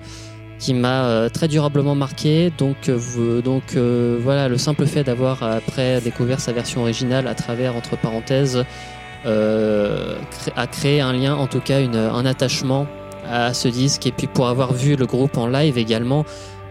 [0.57, 2.51] qui m'a euh, très durablement marqué.
[2.57, 7.35] Donc, euh, donc euh, voilà, le simple fait d'avoir après découvert sa version originale à
[7.35, 8.65] travers, entre parenthèses,
[9.27, 10.15] euh,
[10.55, 12.87] a créé un lien, en tout cas un attachement
[13.29, 14.07] à ce disque.
[14.07, 16.25] Et puis pour avoir vu le groupe en live également,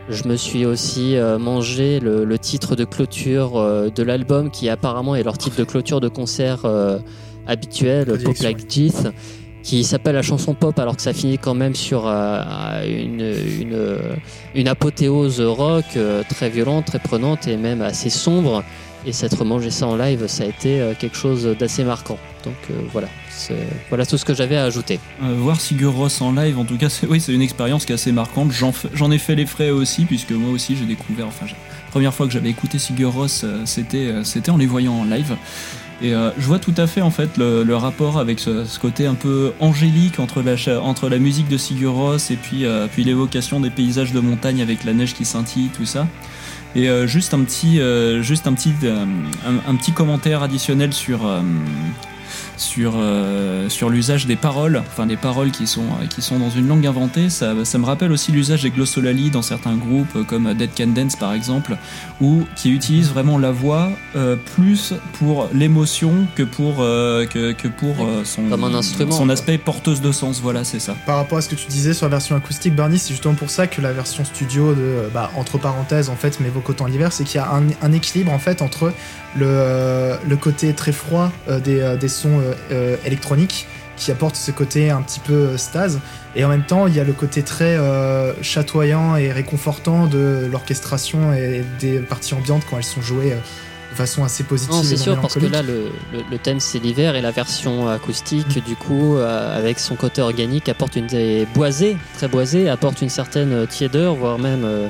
[0.08, 4.68] je me suis aussi euh, mangé le, le titre de clôture euh, de l'album, qui
[4.68, 6.98] apparemment est leur titre de clôture de concert euh,
[7.46, 9.08] habituel, Pop Like Teeth,
[9.62, 13.98] qui s'appelle la chanson pop, alors que ça finit quand même sur une, une,
[14.54, 15.84] une apothéose rock
[16.28, 18.64] très violente, très prenante et même assez sombre.
[19.06, 22.18] Et s'être mangé ça en live, ça a été euh, quelque chose d'assez marquant.
[22.44, 23.08] Donc euh, voilà,
[23.88, 25.00] voilà tout ce que j'avais à ajouter.
[25.22, 28.12] Euh, voir Sigur Rós en live, en tout cas, c'est une expérience qui est assez
[28.12, 28.52] marquante.
[28.52, 31.26] J'en ai fait les frais aussi, puisque moi aussi j'ai découvert.
[31.26, 35.36] Enfin, la première fois que j'avais écouté Sigur euh, c'était en les voyant en live.
[36.00, 39.52] Et je vois tout à fait en fait le, rapport avec ce, côté un peu
[39.58, 44.12] angélique entre la, entre la musique de Sigur Rós et puis, puis l'évocation des paysages
[44.12, 46.06] de montagne avec la neige qui scintille, tout ça.
[46.74, 49.04] Et euh, juste un petit, euh, juste un petit, euh,
[49.66, 51.40] un, petit commentaire additionnel sur, euh,
[52.58, 56.50] sur, euh, sur l'usage des paroles, enfin des paroles qui sont, euh, qui sont dans
[56.50, 57.30] une langue inventée.
[57.30, 60.88] Ça, ça me rappelle aussi l'usage des glossolalies dans certains groupes euh, comme Dead Can
[60.88, 61.76] Dance par exemple,
[62.20, 67.68] où qui utilisent vraiment la voix euh, plus pour l'émotion que pour, euh, que, que
[67.68, 70.40] pour euh, son, Comme un instrument, son aspect porteuse de sens.
[70.40, 70.94] Voilà, c'est ça.
[71.06, 73.50] Par rapport à ce que tu disais sur la version acoustique, Barney, c'est justement pour
[73.50, 77.24] ça que la version studio de, bah, entre parenthèses, en fait, m'évoque autant l'hiver, c'est
[77.24, 78.92] qu'il y a un, un équilibre, en fait, entre
[79.36, 84.50] le, le côté très froid euh, des, des sons euh, euh, électroniques, qui apporte ce
[84.52, 85.98] côté un petit peu euh, stase,
[86.36, 90.46] et en même temps, il y a le côté très euh, chatoyant et réconfortant de
[90.50, 93.30] l'orchestration et des parties ambiantes quand elles sont jouées
[93.90, 94.74] de façon assez positive.
[94.76, 97.88] Non, c'est sûr, parce que là, le, le- le thème c'est l'hiver et la version
[97.88, 103.02] acoustique, du coup, euh, avec son côté organique, apporte une des boisée, très boisée, apporte
[103.02, 104.86] une certaine tiédeur, voire même euh,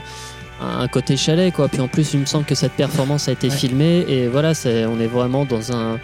[0.60, 1.68] un un côté chalet, quoi.
[1.68, 3.54] Puis en plus, il me semble que cette performance a été Ouais.
[3.56, 6.00] filmée et voilà, c'est, on est vraiment dans un,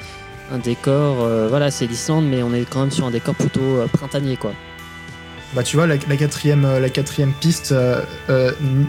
[0.52, 3.60] un décor, euh, voilà, c'est l'Islande, mais on est quand même sur un décor plutôt
[3.60, 4.52] euh, printanier, quoi.
[5.54, 8.00] Bah tu vois la, la quatrième euh, la quatrième piste euh,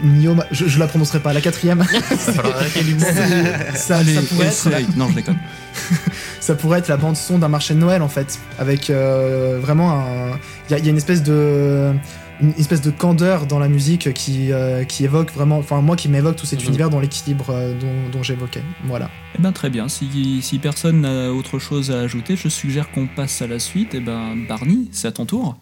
[0.02, 1.84] Nioma je, je la prononcerai pas la quatrième
[2.18, 4.96] ça, Allez, ça pourrait être.
[4.96, 5.38] Non, je déconne.
[6.40, 9.92] ça pourrait être la bande son d'un marché de Noël en fait avec euh, vraiment
[9.92, 10.30] un
[10.68, 11.92] il y, a- il y a une espèce de
[12.40, 16.08] une espèce de candeur dans la musique qui, euh, qui évoque vraiment enfin moi qui
[16.08, 16.68] m'évoque tout cet Mhm.
[16.68, 19.88] univers dans l'équilibre euh, dont, dont j'évoquais voilà Eh ben très bien.
[19.88, 23.94] Si, si personne n'a autre chose à ajouter, je suggère qu'on passe à la suite.
[23.94, 25.56] Et ben Barney, c'est à ton tour.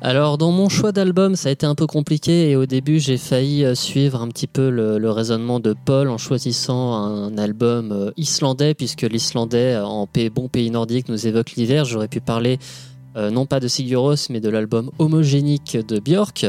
[0.00, 3.16] Alors dans mon choix d'album, ça a été un peu compliqué et au début j'ai
[3.16, 8.12] failli euh, suivre un petit peu le, le raisonnement de Paul en choisissant un album
[8.16, 11.84] islandais puisque l'islandais en pays- bon pays nordique nous évoque l'hiver.
[11.84, 12.58] J'aurais pu parler
[13.16, 16.46] euh, non pas de Siguros mais de l'album homogénique de Björk,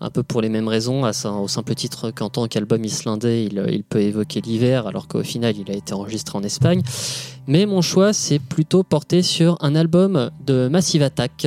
[0.00, 3.84] un peu pour les mêmes raisons, au simple titre qu'en tant qu'album islandais il, il
[3.84, 6.82] peut évoquer l'hiver alors qu'au final il a été enregistré en Espagne.
[7.46, 11.46] Mais mon choix c'est plutôt porté sur un album de Massive Attack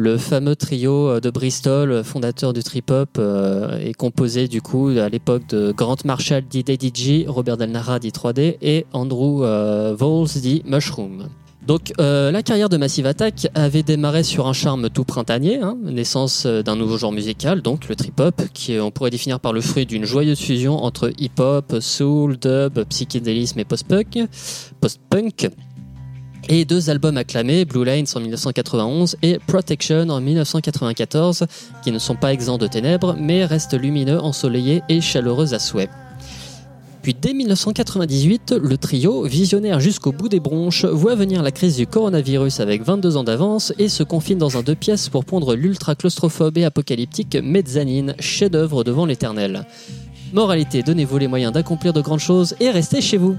[0.00, 5.08] le fameux trio euh, de Bristol, fondateur du trip-hop, euh, est composé du coup à
[5.08, 10.28] l'époque de Grant Marshall dit DDG, Robert Del Nara dit 3D et Andrew euh, Voles
[10.40, 11.28] dit Mushroom.
[11.66, 15.76] Donc euh, la carrière de Massive Attack avait démarré sur un charme tout printanier, hein,
[15.82, 19.52] naissance euh, d'un nouveau genre musical, donc le trip-hop, qui euh, on pourrait définir par
[19.52, 24.20] le fruit d'une joyeuse fusion entre hip-hop, soul, dub, psychédélisme et post-punk.
[24.80, 25.50] Post-punk.
[26.48, 31.44] et deux albums acclamés, Blue Lines en 1991 et Protection en 1994,
[31.84, 35.90] qui ne sont pas exempts de ténèbres, mais restent lumineux, ensoleillés et chaleureux à souhait.
[37.02, 41.86] Puis dès 1998, le trio, visionnaire jusqu'au bout des bronches, voit venir la crise du
[41.86, 45.94] coronavirus avec 22 ans d'avance et se confine dans un deux pièces pour pondre l'ultra
[45.94, 49.64] claustrophobe et apocalyptique Mezzanine, chef-d'œuvre devant l'éternel.
[50.34, 53.36] Moralité, donnez-vous les moyens d'accomplir de grandes choses et restez chez vous.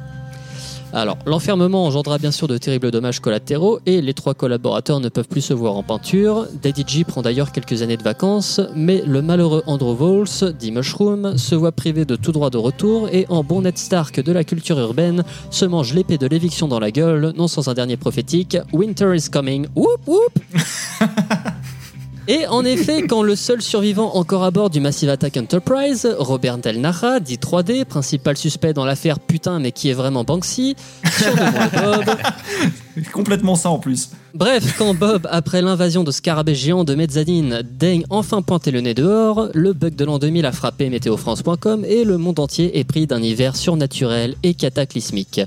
[0.93, 5.27] Alors, l'enfermement engendra bien sûr de terribles dommages collatéraux et les trois collaborateurs ne peuvent
[5.27, 6.47] plus se voir en peinture.
[6.61, 11.37] Daddy G prend d'ailleurs quelques années de vacances, mais le malheureux Andrew Vols, dit Mushroom,
[11.37, 14.43] se voit privé de tout droit de retour et en bon Ned Stark de la
[14.43, 18.57] culture urbaine, se mange l'épée de l'éviction dans la gueule, non sans un dernier prophétique
[18.73, 19.67] Winter is coming.
[19.75, 20.39] Whoop whoop
[22.27, 26.59] Et en effet, quand le seul survivant encore à bord du Massive Attack Enterprise, Robert
[26.59, 30.75] Del Nara, dit 3D, principal suspect dans l'affaire putain mais qui est vraiment Banksy,
[31.11, 32.15] surnommé Bob.
[33.11, 34.11] Complètement ça en plus.
[34.35, 38.93] Bref, quand Bob, après l'invasion de scarabées géants de mezzanine, daigne enfin pointer le nez
[38.93, 43.07] dehors, le bug de l'an 2000 a frappé météofrance.com et le monde entier est pris
[43.07, 45.41] d'un hiver surnaturel et cataclysmique.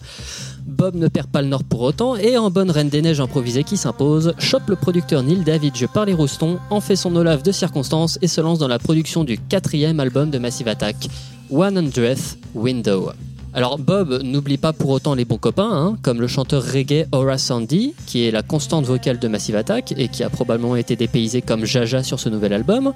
[0.67, 3.65] Bob ne perd pas le nord pour autant et en bonne reine des neiges improvisée
[3.65, 7.53] qui s'impose, chope le producteur Neil Davidge par les roustons, en fait son olaf de
[7.53, 11.09] circonstances et se lance dans la production du quatrième album de Massive Attack,
[11.53, 13.11] 100th Window.
[13.53, 17.39] Alors Bob n'oublie pas pour autant les bons copains, hein, comme le chanteur reggae Aura
[17.39, 21.41] Sandy, qui est la constante vocale de Massive Attack et qui a probablement été dépaysé
[21.41, 22.93] comme Jaja sur ce nouvel album.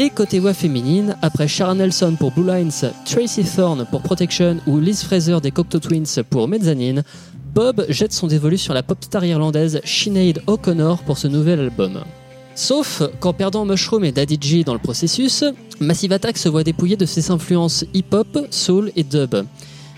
[0.00, 2.70] Et côté voix féminine, après Sharon Nelson pour Blue Lines,
[3.04, 7.02] Tracy Thorne pour Protection ou Liz Fraser des Cocteau Twins pour Mezzanine,
[7.52, 12.04] Bob jette son dévolu sur la pop star irlandaise Sinead O'Connor pour ce nouvel album.
[12.54, 15.42] Sauf qu'en perdant Mushroom et Daddy G dans le processus,
[15.80, 19.34] Massive Attack se voit dépouillé de ses influences hip-hop, soul et dub.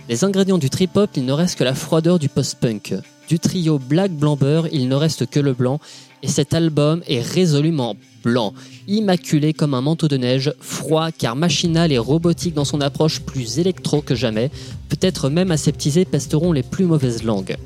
[0.08, 2.94] Les ingrédients du trip-hop, il ne reste que la froideur du post-punk.
[3.28, 5.78] Du trio Black Blanc Beurre, il ne reste que le blanc,
[6.22, 8.52] et cet album est résolument blanc,
[8.90, 13.58] immaculé comme un manteau de neige, froid car machinal et robotique dans son approche plus
[13.58, 14.50] électro que jamais,
[14.88, 17.56] peut-être même aseptisé pesteront les plus mauvaises langues.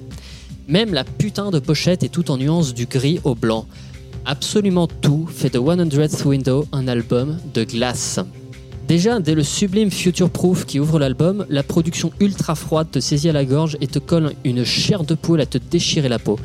[0.69, 3.67] Même la putain de pochette est tout en nuances du gris au blanc.
[4.27, 8.21] Absolument tout fait de 100th Window un album de glace.
[8.87, 13.31] Déjà, dès le sublime Future Proof qui ouvre l'album, la production ultra froide te saisit
[13.31, 16.39] à la gorge et te colle une chair de poule à te déchirer la peau.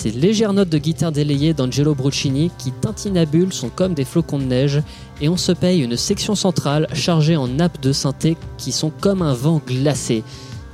[0.00, 4.44] Ces légères notes de guitare délayées d'Angelo Bruccini qui tintinabulent sont comme des flocons de
[4.44, 4.82] neige
[5.20, 9.20] et on se paye une section centrale chargée en nappes de synthé qui sont comme
[9.20, 10.24] un vent glacé.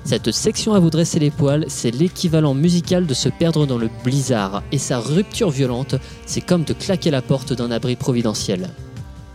[0.04, 3.90] Cette section à vous dresser les poils, c'est l'équivalent musical de se perdre dans le
[4.04, 8.68] blizzard et sa rupture violente, c'est comme de claquer la porte d'un abri providentiel.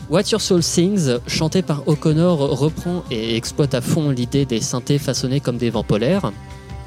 [0.09, 4.99] What Your Soul Sings, chanté par O'Connor, reprend et exploite à fond l'idée des synthés
[4.99, 6.31] façonnés comme des vents polaires.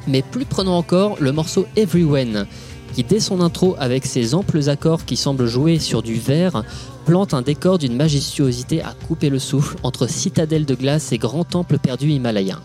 [0.06, 2.46] Mais plus prenant encore, le morceau Everywhen,
[2.94, 6.64] qui dès son intro avec ses amples accords qui semblent jouer sur du verre,
[7.04, 11.44] plante un décor d'une majestuosité à couper le souffle entre citadelles de glace et grands
[11.44, 12.62] temples perdus himalayens.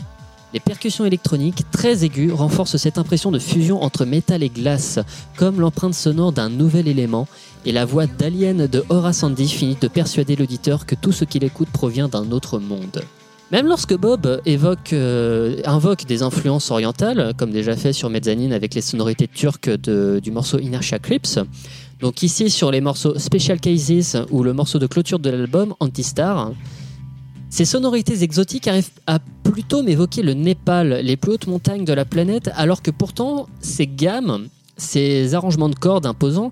[0.54, 5.00] Les percussions électroniques très aiguës renforcent cette impression de fusion entre métal et glace,
[5.36, 7.28] comme l'empreinte sonore d'un nouvel élément,
[7.66, 11.44] et la voix d'Alien de Aura Sandy finit de persuader l'auditeur que tout ce qu'il
[11.44, 13.04] écoute provient d'un autre monde.
[13.52, 18.82] Même lorsque Bob euh, invoque des influences orientales, comme déjà fait sur Mezzanine avec les
[18.82, 21.40] sonorités turques du morceau Inertia Clips,
[22.00, 26.52] donc ici sur les morceaux Special Cases ou le morceau de clôture de l'album Antistar,
[27.50, 32.06] ces sonorités exotiques arrivent à plutôt m'évoquer le Népal, les plus hautes montagnes de la
[32.06, 36.52] planète, alors que pourtant ces gammes, ces arrangements de cordes imposants,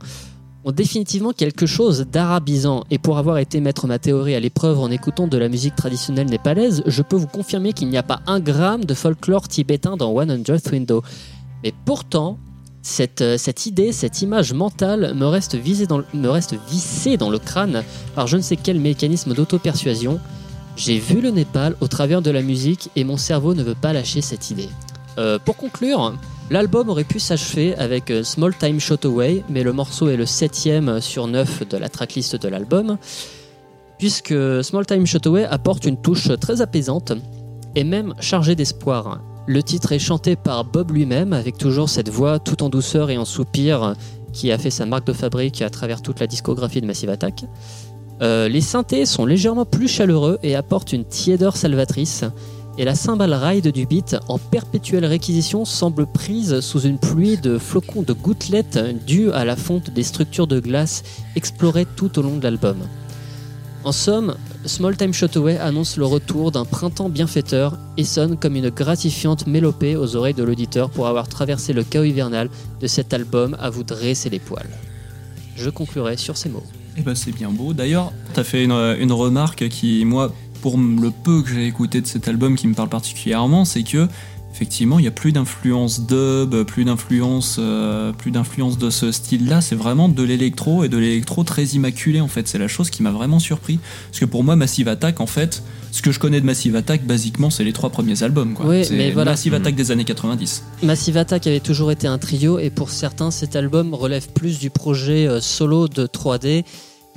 [0.71, 2.83] définitivement quelque chose d'arabisant.
[2.91, 6.27] Et pour avoir été mettre ma théorie à l'épreuve en écoutant de la musique traditionnelle
[6.27, 10.13] népalaise, je peux vous confirmer qu'il n'y a pas un gramme de folklore tibétain dans
[10.13, 11.03] 100th Window.
[11.63, 12.37] Mais pourtant,
[12.81, 17.29] cette, euh, cette idée, cette image mentale me reste, visée dans, me reste vissée dans
[17.29, 17.83] le crâne
[18.15, 20.19] par je ne sais quel mécanisme d'auto-persuasion.
[20.75, 23.93] J'ai vu le Népal au travers de la musique et mon cerveau ne veut pas
[23.93, 24.69] lâcher cette idée.
[25.17, 26.13] Euh, pour conclure,
[26.49, 30.25] l'album aurait pu s'achever avec euh, Small Time Shot Away, mais le morceau est le
[30.25, 32.97] septième sur neuf de la tracklist de l'album,
[33.97, 34.33] puisque
[34.63, 37.13] Small Time Shot Away apporte une touche très apaisante
[37.75, 39.21] et même chargée d'espoir.
[39.45, 43.17] Le titre est chanté par Bob lui-même, avec toujours cette voix tout en douceur et
[43.17, 43.93] en soupir
[44.33, 47.45] qui a fait sa marque de fabrique à travers toute la discographie de Massive Attack.
[48.21, 52.23] Euh, les synthés sont légèrement plus chaleureux et apportent une tiédeur salvatrice.
[52.79, 57.57] Et la cymbale ride du beat, en perpétuelle réquisition, semble prise sous une pluie de
[57.57, 61.03] flocons de gouttelettes dues à la fonte des structures de glace
[61.35, 62.77] explorées tout au long de l'album.
[63.83, 64.35] En somme,
[64.65, 69.47] Small Time Shot Away annonce le retour d'un printemps bienfaiteur et sonne comme une gratifiante
[69.47, 72.47] mélopée aux oreilles de l'auditeur pour avoir traversé le chaos hivernal
[72.79, 74.69] de cet album à vous dresser les poils.
[75.55, 76.65] Je conclurai sur ces mots.
[76.97, 77.73] Eh ben c'est bien beau.
[77.73, 80.33] D'ailleurs, t'as fait une, une remarque qui, moi,
[80.67, 84.05] pour le peu que j'ai écouté de cet album qui me parle particulièrement, c'est que
[84.53, 89.61] effectivement, il y a plus d'influence dub, plus d'influence, euh, plus d'influence de ce style-là.
[89.61, 92.49] C'est vraiment de l'électro et de l'électro très immaculé en fait.
[92.49, 95.63] C'est la chose qui m'a vraiment surpris parce que pour moi, Massive Attack, en fait,
[95.93, 98.53] ce que je connais de Massive Attack, basiquement, c'est les trois premiers albums.
[98.53, 98.65] Quoi.
[98.65, 99.31] Oui, mais voilà.
[99.31, 100.63] Massive Attack des années 90.
[100.83, 104.69] Massive Attack avait toujours été un trio et pour certains, cet album relève plus du
[104.69, 106.65] projet euh, solo de 3D.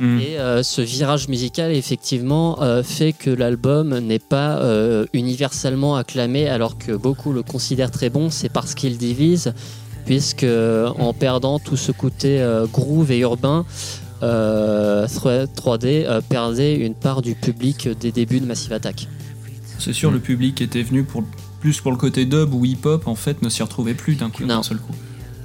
[0.01, 0.19] Mm.
[0.19, 6.49] Et euh, ce virage musical, effectivement, euh, fait que l'album n'est pas euh, universellement acclamé,
[6.49, 8.31] alors que beaucoup le considèrent très bon.
[8.31, 9.53] C'est parce qu'il divise,
[10.07, 10.47] puisque
[10.99, 13.67] en perdant tout ce côté euh, groove et urbain,
[14.23, 19.07] euh, 3D euh, perdait une part du public des débuts de Massive Attack.
[19.79, 21.25] C'est sûr, le public était venu pour
[21.61, 24.45] plus pour le côté dub ou hip-hop, en fait, ne s'y retrouvait plus d'un coup,
[24.45, 24.95] d'un seul coup.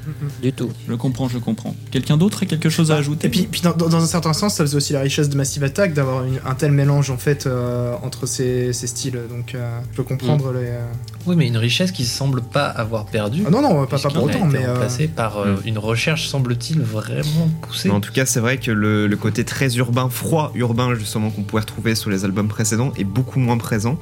[0.42, 0.70] Du tout.
[0.88, 1.76] Je comprends, je comprends.
[1.92, 4.64] Quelqu'un d'autre a quelque chose à ajouter Et puis, puis dans, un certain sens, ça
[4.64, 8.26] faisait aussi la richesse de Massive Attack d'avoir un tel mélange en fait euh, entre
[8.26, 9.20] ces, ces styles.
[9.30, 10.68] Donc euh, je peux comprendre les.
[10.68, 10.86] euh,
[11.26, 13.44] Oui, mais une richesse qui semble pas avoir perdu.
[13.48, 14.64] Ah non, non, pas, pas pour autant, mais.
[14.66, 15.68] euh, remplacé par euh, Mm.
[15.68, 17.88] une recherche, semble-t-il, vraiment poussée.
[17.90, 21.30] Mais en tout cas, c'est vrai que le, le côté très urbain, froid urbain, justement,
[21.30, 23.98] qu'on pouvait retrouver sur les albums précédents est beaucoup moins présent.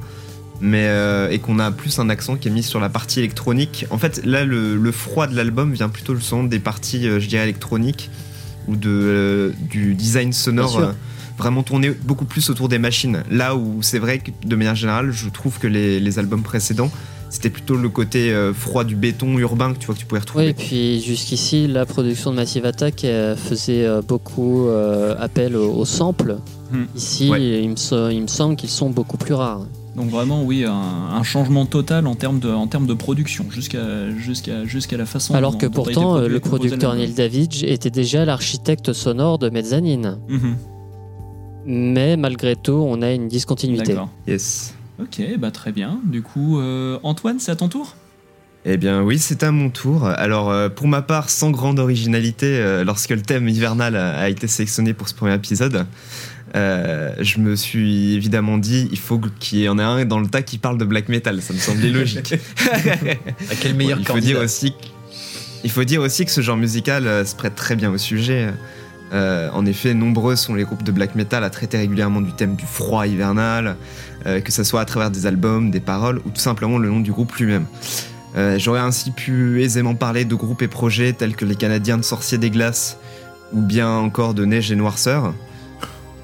[0.66, 3.84] Mais, euh, et qu'on a plus un accent qui est mis sur la partie électronique.
[3.90, 7.28] En fait, là, le, le froid de l'album vient plutôt justement des parties, euh, je
[7.28, 8.08] dirais, électroniques
[8.66, 10.92] ou de, euh, du design sonore euh,
[11.36, 13.24] vraiment tourné beaucoup plus autour des machines.
[13.30, 16.90] Là où c'est vrai que de manière générale, je trouve que les, les albums précédents,
[17.28, 20.20] c'était plutôt le côté euh, froid du béton urbain que tu vois que tu pouvais
[20.20, 20.44] retrouver.
[20.44, 25.56] Oui, et puis jusqu'ici, la production de Massive Attack euh, faisait euh, beaucoup euh, appel
[25.56, 26.38] au, au sample.
[26.72, 26.84] Hmm.
[26.96, 27.42] Ici, Ouais.
[27.62, 29.66] il, me, se- il me semble qu'ils sont beaucoup plus rares.
[29.96, 34.10] Donc vraiment, oui, un, un changement total en termes de, en termes de production, jusqu'à
[34.18, 35.34] jusqu'à jusqu'à la façon.
[35.34, 36.94] Alors dont- que dont a été pourtant, produit le producteur.
[36.96, 40.18] Neil Davidge était déjà l'architecte sonore de Mezzanine.
[40.28, 40.56] Mhm,
[41.66, 43.92] Mais malgré tout, on a une discontinuité.
[43.92, 44.08] D'accord.
[44.26, 44.74] Yes.
[45.00, 46.00] Ok, bah très bien.
[46.04, 47.96] Du coup, euh, Antoine, c'est à ton tour?
[48.66, 50.06] Eh bien oui, c'est à mon tour.
[50.06, 54.28] Alors euh, pour ma part, sans grande originalité, euh, lorsque le thème hivernal a, a
[54.28, 55.84] été sélectionné pour ce premier épisode,
[56.56, 60.26] euh, je me suis évidemment dit, il faut qu'il y en ait un dans le
[60.28, 61.42] tas qui parle de black metal.
[61.42, 62.34] Ça me semblait logique.
[62.34, 64.76] À quel meilleur il faut candidat dire aussi, que-
[65.64, 68.48] il faut dire aussi que ce genre musical euh, se prête très bien au sujet.
[69.12, 72.56] Euh, en effet, nombreux sont les groupes de black metal à traiter régulièrement du thème
[72.56, 73.76] du froid hivernal,
[74.24, 77.12] que ce soit à travers des albums, des paroles ou tout simplement le nom du
[77.12, 77.66] groupe lui-même.
[78.56, 82.38] J'aurais ainsi pu aisément parler de groupes et projets tels que les Canadiens de Sorciers
[82.38, 82.96] des Glaces
[83.52, 85.34] ou bien encore de Neige et Noirceur.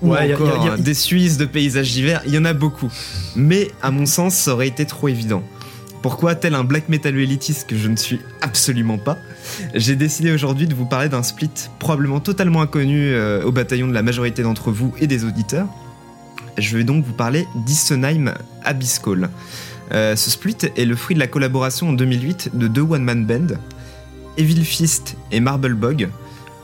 [0.03, 2.33] Ou Ouais, y a- encore y a- y a- des Suisses de paysages d'hiver, il
[2.35, 2.91] y en a beaucoup.
[3.37, 5.43] Mais à mon sens, ça aurait été trop évident.
[6.03, 9.19] Pourquoi, tel un black metal élitiste que je ne suis absolument pas,
[9.75, 13.93] j'ai décidé aujourd'hui de vous parler d'un split probablement totalement inconnu euh, au bataillon de
[13.93, 15.67] la majorité d'entre vous et des auditeurs.
[16.57, 18.33] Je vais donc vous parler d'Issenheim
[18.65, 19.03] Abyss.
[19.93, 23.55] Euh, ce split est le fruit de la collaboration en 2008 de deux one-man bands,
[24.39, 26.09] Evil Fist et Marble Bog,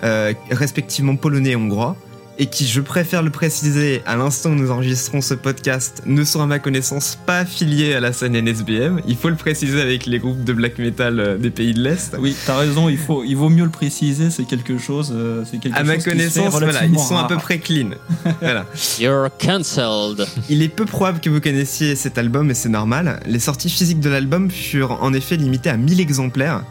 [0.03, 1.97] euh, respectivement polonais et hongrois,
[2.39, 6.43] et qui, je préfère le préciser, à l'instant où nous enregistrons ce podcast, ne sont
[6.43, 9.01] à ma connaissance pas affiliés à la scène NSBM.
[9.07, 12.15] Il faut le préciser avec les groupes de black metal euh, des pays de l'Est.
[12.19, 15.13] Oui, t'as raison, il, faut, il vaut mieux le préciser, c'est quelque chose.
[15.15, 17.91] euh, c'est quelque À ma chose fait connaissance, voilà, ils sont à peu près clean.
[18.41, 18.67] voilà.
[18.99, 20.27] You're cancelled.
[20.49, 23.21] Il est peu probable que vous connaissiez cet album et c'est normal.
[23.27, 26.65] Les sorties physiques de l'album furent en effet limitées à 1000 exemplaires.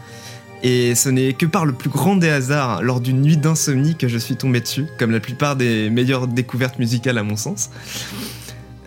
[0.62, 4.08] Et ce n'est que par le plus grand des hasards, lors d'une nuit d'insomnie, que
[4.08, 7.70] je suis tombé dessus, comme la plupart des meilleures découvertes musicales à mon sens.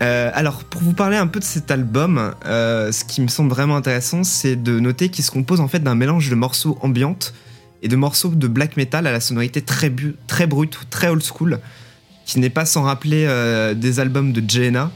[0.02, 3.50] Euh, alors, pour vous parler un peu de cet album, euh, ce qui me semble
[3.50, 7.34] vraiment intéressant, c'est de noter qu'il se compose en fait d'un mélange de morceaux ambiantes
[7.82, 11.60] et de morceaux de black metal à la sonorité très, brute, très old school,
[12.26, 14.92] qui n'est pas sans rappeler euh, des albums de Jena,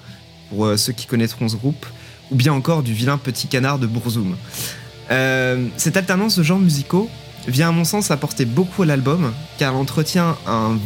[0.50, 1.86] pour ceux qui connaîtront ce groupe,
[2.32, 4.36] ou bien encore du vilain petit canard de Bourzoum.
[5.12, 7.10] Euh, cette alternance de genres musicaux
[7.48, 10.78] vient à mon sens apporter beaucoup à l'album, car elle entretient un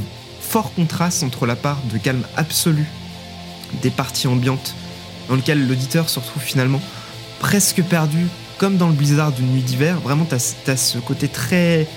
[0.41, 2.85] fort contraste entre la part de calme absolu
[3.81, 4.75] des parties ambiantes,
[5.29, 6.81] dans lequel l'auditeur se retrouve finalement
[7.39, 8.25] presque perdu,
[8.57, 9.99] comme dans le blizzard d'une nuit d'hiver.
[9.99, 11.87] Vraiment, t'as as ce côté très,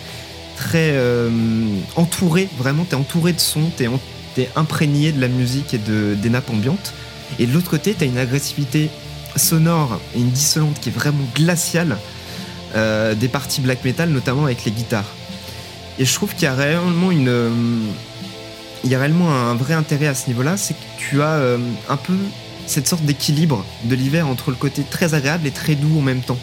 [0.57, 1.31] très euh,
[1.97, 3.89] entouré, vraiment, t'es entouré de sons, t'es
[4.35, 6.93] t'es imprégné de la musique et de, des nappes ambiantes.
[7.39, 8.91] Et de l'autre côté, t'as une agressivité
[9.41, 11.97] sonore et une dissonante qui est vraiment glaciale
[12.77, 15.13] euh, des parties black metal, notamment avec les guitares.
[15.99, 17.51] Et je trouve qu'il y a réellement une, euh,
[18.85, 21.59] il y a réellement un vrai intérêt à ce niveau-là, c'est que tu as euh,
[21.89, 22.15] un peu
[22.67, 26.21] cette sorte d'équilibre de l'hiver entre le côté très agréable et très doux en même
[26.21, 26.39] temps.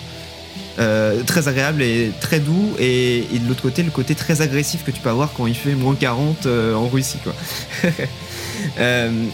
[1.25, 4.91] Très agréable et très doux, et, et de l'autre côté, le côté très agressif que
[4.91, 7.17] tu peux avoir quand il fait moins 40 euh, en Russie.
[7.23, 7.33] Quoi.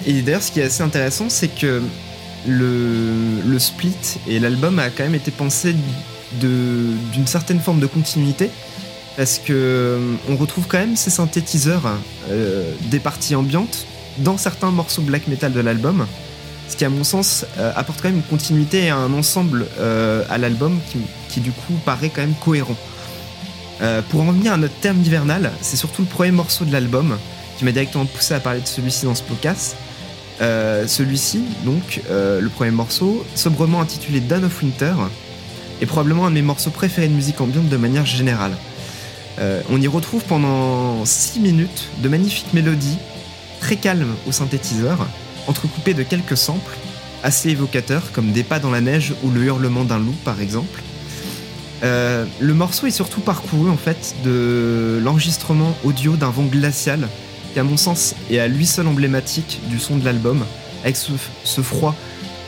[0.05, 1.81] Et d'ailleurs, ce qui est assez intéressant, c'est que
[2.47, 3.95] le, split
[4.27, 5.75] et l'album a quand même été pensé
[6.41, 8.49] d'une certaine forme de continuité
[9.15, 11.83] parce que euh, on retrouve quand même ces synthétiseurs
[12.29, 13.85] euh, des parties ambiantes
[14.17, 16.07] dans certains morceaux black metal de l'album
[16.67, 19.67] ce qui à mon sens euh, apporte quand même une continuité et un ensemble
[20.29, 20.79] à l'album
[21.29, 22.75] qui, du coup paraît quand même cohérent.
[24.09, 27.17] Pour en revenir à notre terme hivernal c'est surtout le premier morceau de l'album
[27.57, 29.75] qui m'a directement poussé à parler de celui-ci dans ce podcast
[30.41, 34.95] Euh, celui-ci donc euh, le premier morceau sobrement intitulé Dawn of Winter
[35.79, 38.53] est probablement un de mes morceaux préférés de musique ambiante de manière générale
[39.39, 42.97] euh, on y retrouve pendant 6 minutes de magnifiques mélodies,
[43.61, 45.07] très calmes au synthétiseur,
[45.47, 46.77] entrecoupées de quelques samples,
[47.23, 50.81] assez évocateurs comme des pas dans la neige ou le hurlement d'un loup par exemple.
[51.81, 57.09] Le morceau est surtout parcouru en fait de l'enregistrement audio d'un vent glacial
[57.53, 60.43] qui à mon sens est à lui seul emblématique du son de l'album,
[60.83, 61.95] avec ce, froid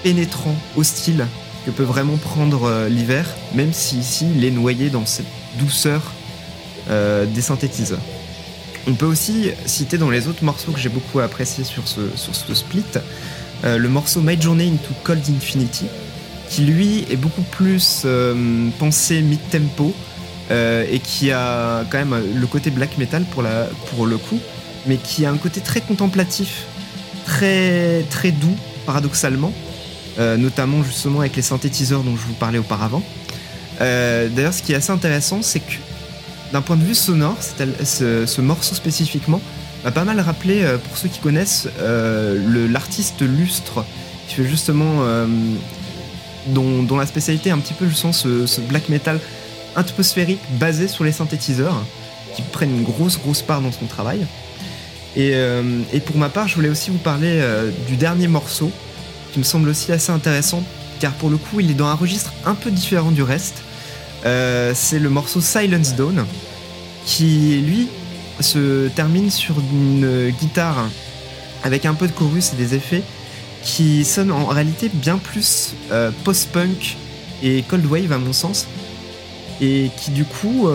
[0.03, 1.27] pénétrant, hostile
[1.65, 5.25] que peut vraiment prendre euh, l'hiver, même si ici il est noyé dans cette
[5.57, 6.11] douceur
[6.89, 8.01] euh, des synthétiseurs.
[8.87, 12.35] On peut aussi citer dans les autres morceaux que j'ai beaucoup apprécié sur ce, sur
[12.35, 12.83] ce split,
[13.63, 15.85] euh, le morceau My Journey into Cold Infinity,
[16.49, 18.05] qui lui est beaucoup plus
[18.77, 19.93] pensé mid-tempo
[20.51, 24.39] et qui a quand même le côté black metal pour, la, pour le coup,
[24.87, 26.65] mais qui a un côté très contemplatif,
[27.25, 28.55] très, très doux,
[28.85, 29.51] paradoxalement,
[30.19, 33.03] euh, notamment justement avec les synthétiseurs dont je vous parlais auparavant.
[33.81, 35.73] Euh, D'ailleurs, ce qui est assez intéressant, c'est que
[36.53, 37.37] d'un point de vue sonore,
[37.83, 39.41] ce, ce morceau spécifiquement
[39.83, 41.67] m'a pas mal rappelé, euh, pour ceux qui connaissent,
[42.69, 43.83] l'artiste Lustre,
[44.27, 45.03] qui justement,
[46.47, 49.19] dont, dont la spécialité est un petit peu justement ce, ce black metal
[49.75, 51.83] atmosphérique basé sur les synthétiseurs,
[52.35, 54.25] qui prennent une grosse grosse part dans son travail.
[55.15, 58.71] Et, euh, et pour ma part, je voulais aussi vous parler euh, du dernier morceau,
[59.31, 60.63] qui me semble aussi assez intéressant,
[60.99, 63.63] car pour le coup, il est dans un registre un peu différent du reste.
[64.25, 66.25] Euh, c'est le morceau Silence Dawn,
[67.05, 67.87] qui lui
[68.41, 70.89] se termine sur une guitare
[71.63, 73.03] avec un peu de chorus et des effets
[73.63, 75.73] qui sonnent en réalité bien plus
[76.23, 76.97] post-punk
[77.41, 78.67] et cold wave à mon sens
[79.61, 80.67] et qui du coup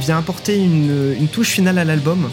[0.00, 2.28] vient apporter une, une touche finale à l'album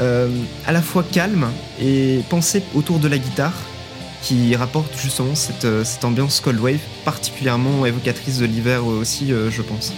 [0.00, 0.28] euh,
[0.66, 1.46] à la fois calme
[1.80, 3.54] et pensée autour de la guitare
[4.22, 9.50] qui rapporte justement cette, euh, cette ambiance cold wave particulièrement évocatrice de l'hiver aussi euh,
[9.50, 9.92] je pense.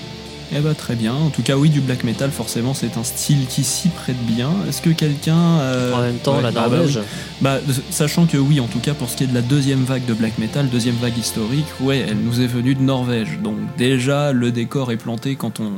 [0.54, 1.14] Eh bah très bien.
[1.14, 4.50] En tout cas, oui, du black metal, forcément, c'est un style qui s'y prête bien.
[4.68, 5.34] Est-ce que quelqu'un...
[5.38, 6.98] euh, En même temps, ouais, la bah, bah Norvège.
[6.98, 7.02] oui.
[7.40, 9.82] Bah, de- sachant que oui, en tout cas, pour ce qui est de la deuxième
[9.84, 13.38] vague de black metal, deuxième vague historique, ouais, elle nous est venue de Norvège.
[13.42, 15.72] Donc déjà, le décor est planté quand on,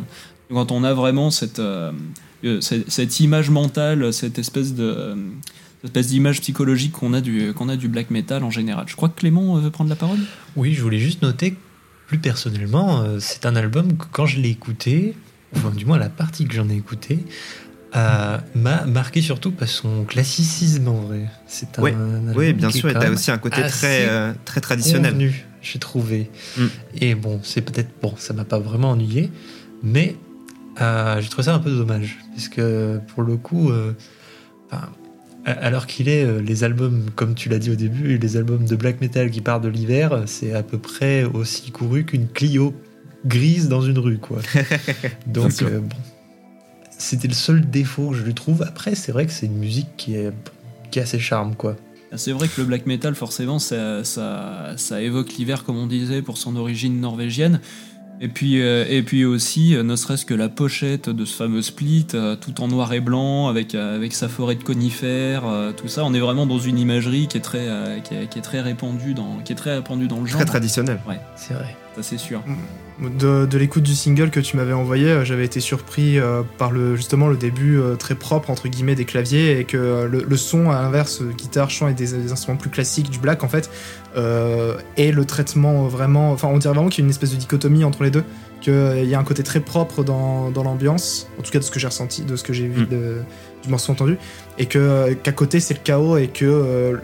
[0.53, 1.93] quand on a vraiment cette, euh,
[2.61, 5.17] cette, cette image mentale, cette espèce de...
[5.83, 8.85] cette espèce d'image psychologique qu'on a, du, qu'on a du black metal en général.
[8.89, 10.19] Je crois que Clément euh, veut prendre la parole?
[10.57, 11.57] Oui, je voulais juste noter que
[12.07, 15.15] plus personnellement, euh, c'est un album que quand je l'ai écouté,
[15.57, 17.21] enfin du moins la partie que j'en ai écouté,
[17.97, 21.27] euh, m'a marqué surtout par son classicisme en vrai.
[21.47, 25.33] C'est un, album Oui, bien sûr, et t'as aussi un côté très, euh, très traditionnel.
[25.63, 26.31] j'ai trouvé.
[26.59, 26.67] Mm.
[27.01, 29.31] Et bon, c'est peut-être bon, ça m'a pas vraiment ennuyé,
[29.83, 30.17] mais
[30.81, 33.93] euh, j'ai trouvé ça un peu dommage parce que pour le coup, euh,
[34.67, 34.89] enfin,
[35.45, 38.77] alors qu'il est euh, les albums, comme tu l'as dit au début, les albums de
[38.77, 42.75] black metal qui partent de l'hiver, c'est à peu près aussi couru qu'une Clio
[43.27, 44.39] grise dans une rue, quoi.
[45.27, 45.97] Donc euh, bon,
[46.97, 48.63] c'était le seul défaut que je lui trouve.
[48.63, 50.33] Après, c'est vrai que c'est une musique qui est
[50.91, 51.77] qui a ses charmes, quoi.
[52.17, 56.23] C'est vrai que le black metal, forcément, ça, ça, ça évoque l'hiver, comme on disait,
[56.23, 57.61] pour son origine norvégienne.
[58.25, 61.61] Et puis, euh, et puis aussi, euh, ne serait-ce que la pochette de ce fameux
[61.61, 65.73] split, euh, tout en noir et blanc, avec, euh, avec sa forêt de conifères, euh,
[65.73, 68.39] tout ça, on est vraiment dans une imagerie qui est très, euh, qui est, qui
[68.39, 70.39] est très répandue dans, qui est très répandue dans le genre.
[70.39, 71.01] Très traditionnel.
[71.37, 71.77] C'est vrai.
[71.97, 72.43] Ça, c'est sûr.
[73.01, 76.71] De, de l'écoute du single que tu m'avais envoyé, euh, j'avais été surpris euh, par
[76.71, 80.25] le, justement le début euh, très propre entre guillemets des claviers et que euh, le,
[80.29, 83.49] le son à l'inverse, guitare, chant et des, des instruments plus classiques du black en
[83.49, 83.69] fait,
[84.97, 87.83] et le traitement vraiment, enfin on dirait vraiment qu'il y a une espèce de dichotomie
[87.83, 88.23] entre les deux,
[88.61, 91.73] qu'il y a un côté très propre dans, dans l'ambiance, en tout cas de ce
[91.73, 92.89] que j'ai ressenti, de ce que j'ai vu Mm.
[92.91, 93.17] de-
[93.65, 94.19] du morceau entendu,
[94.59, 96.97] et que qu'à côté c'est le chaos et que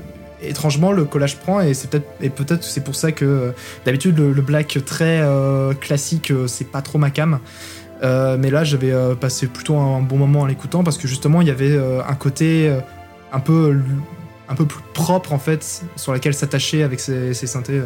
[0.42, 3.50] étrangement le collage prend et c'est peut-être et peut-être c'est pour ça que euh,
[3.84, 7.38] D'habitude, le, black très euh, classique, euh, c'est pas trop ma cam.
[8.02, 11.50] Mais là, j'avais passé plutôt un bon moment en l'écoutant parce que justement, il y
[11.50, 12.74] avait un côté
[13.30, 13.78] un peu
[14.48, 17.82] un peu plus propre en fait sur laquelle s'attacher avec ses synthés.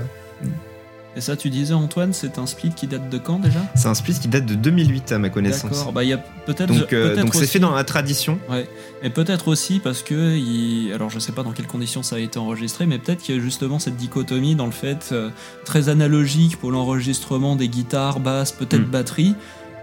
[1.16, 3.60] Et ça, tu disais, Antoine, c'est un split qui date de quand déjà?
[3.74, 5.70] C'est un split qui date de 2008 à ma connaissance.
[5.70, 5.92] D'accord.
[5.92, 6.74] Bah, il y a peut-être.
[6.74, 8.38] Donc euh, donc c'est fait dans la tradition.
[8.50, 8.68] Ouais.
[9.02, 10.92] Et peut-être aussi parce que, il...
[10.92, 13.38] alors je sais pas dans quelles conditions ça a été enregistré, mais peut-être qu'il y
[13.38, 15.30] a justement cette dichotomie dans le fait euh,
[15.64, 18.90] très analogique pour l'enregistrement des guitares, basses, peut-être Mm.
[18.90, 19.34] batterie,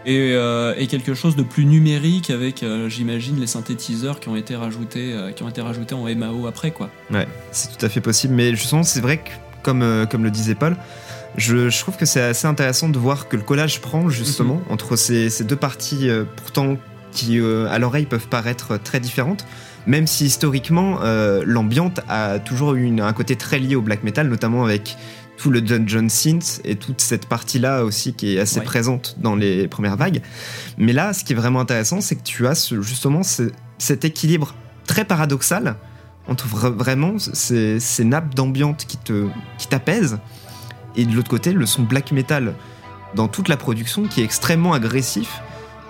[0.05, 4.36] et, euh, et quelque chose de plus numérique avec, euh, j'imagine, les synthétiseurs qui ont
[4.36, 6.89] été rajoutés, euh, qui ont été rajoutés en MAO après, quoi.
[7.11, 8.34] Ouais, c'est tout à fait possible.
[8.34, 9.29] Mais justement, c'est vrai que,
[9.61, 10.75] comme, comme le disait Paul,
[11.38, 14.71] je, je trouve que c'est assez intéressant de voir que le collage prend justement Mhm.
[14.73, 16.77] entre ces, ces deux parties, euh, pourtant
[17.11, 19.45] qui euh, à l'oreille peuvent paraître très différentes.
[19.88, 24.03] Même si historiquement, euh, l'ambiante a toujours eu une- un côté très lié au black
[24.03, 24.95] metal, notamment avec
[25.38, 28.65] tout le dungeon synth et toute cette partie-là aussi qui est assez Ouais.
[28.65, 30.21] présente dans les premières vagues.
[30.77, 34.05] Mais là, ce qui est vraiment intéressant, c'est que tu as ce- justement ce- cet
[34.05, 34.53] équilibre
[34.86, 35.75] très paradoxal
[36.27, 39.27] entre vra- vraiment ces, ces nappes d'ambiance qui te
[39.57, 40.19] qui t'apaisent
[40.95, 42.53] et de l'autre côté le son black metal
[43.15, 45.41] dans toute la production qui est extrêmement agressif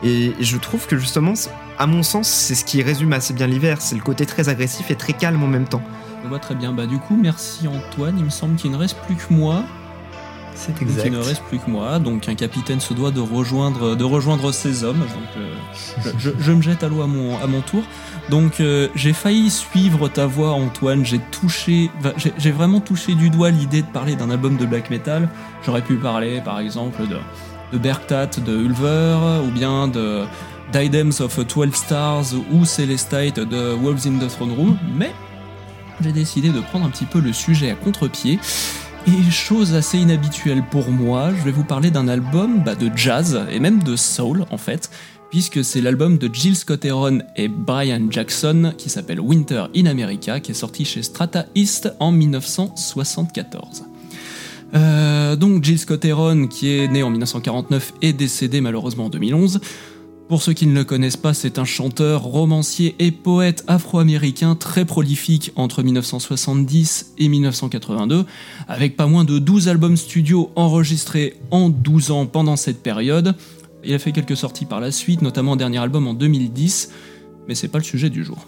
[0.04, 1.34] et je trouve que justement
[1.78, 4.89] à mon sens c'est ce qui résume assez bien l'hiver c'est le côté très agressif
[4.91, 5.84] et très calme en même temps
[6.24, 6.72] Je vois très bien.
[6.72, 8.18] Bah du coup, merci Antoine.
[8.20, 9.64] Il me semble qu'il ne reste plus que moi.
[10.54, 11.97] C'est Donc, il ne reste plus que moi.
[11.97, 14.99] Donc un capitaine se doit de rejoindre, de rejoindre ses hommes.
[14.99, 15.56] Donc euh,
[16.04, 17.84] je, je- je me jette à l'eau à mon, à mon tour.
[18.32, 21.04] Donc euh, j'ai failli suivre ta voix Antoine.
[21.06, 25.28] J'ai vraiment touché du doigt l'idée de parler d'un album de black metal.
[25.66, 27.18] J'aurais pu parler par exemple de,
[27.74, 30.24] de Bergtat, de Ulver, ou bien de
[30.72, 34.78] Diadems of 12 Stars ou Celestite de Wolves in the Throne Room.
[34.96, 35.12] Mais
[36.02, 38.40] j'ai décidé de prendre un petit peu le sujet à contre-pied.
[39.08, 43.39] Et chose assez inhabituelle pour moi, je vais vous parler d'un album bah, de jazz
[43.52, 44.91] et même de soul en fait,
[45.32, 50.39] puisque c'est l'album de Jill Scott Heron et Brian Jackson qui s'appelle Winter in America,
[50.39, 53.86] qui est sorti chez Strata East en 1974.
[54.74, 59.62] Euh, donc Jill Scott Heron, qui est né en 1949 et décédé malheureusement en 2011.
[60.32, 64.86] Pour ceux qui ne le connaissent pas, c'est un chanteur, romancier et poète afro-américain très
[64.86, 68.26] prolifique entre 1970 et 1982,
[68.70, 73.36] avec pas moins de 12 albums studio enregistrés en 12 ans pendant cette période.
[73.84, 76.92] Il a fait quelques sorties par la suite, notamment un dernier album en 2010,
[77.50, 78.48] mais c'est pas le sujet du jour.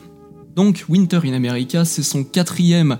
[0.55, 2.97] Donc Winter in America, c'est son quatrième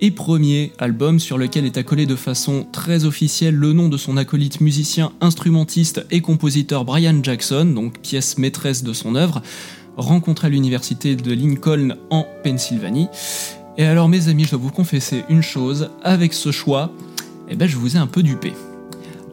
[0.00, 4.16] et premier album sur lequel est accolé de façon très officielle le nom de son
[4.16, 9.42] acolyte musicien, instrumentiste et compositeur Brian Jackson, donc pièce maîtresse de son œuvre,
[9.96, 13.08] rencontré à l'université de Lincoln en Pennsylvanie.
[13.76, 16.92] Et alors mes amis, je dois vous confesser une chose, avec ce choix,
[17.48, 18.52] eh ben je vous ai un peu dupé.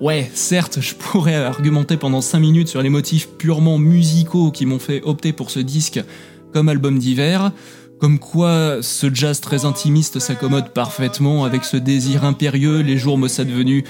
[0.02, 4.80] Ouais, certes, je pourrais argumenter pendant 5 minutes sur les motifs purement musicaux qui m'ont
[4.80, 6.04] fait opter pour ce disque
[6.52, 7.52] comme album d'hiver,
[8.00, 13.50] comme quoi ce jazz très intimiste s'accommode parfaitement avec ce désir impérieux les jours maussades
[13.50, 13.84] venus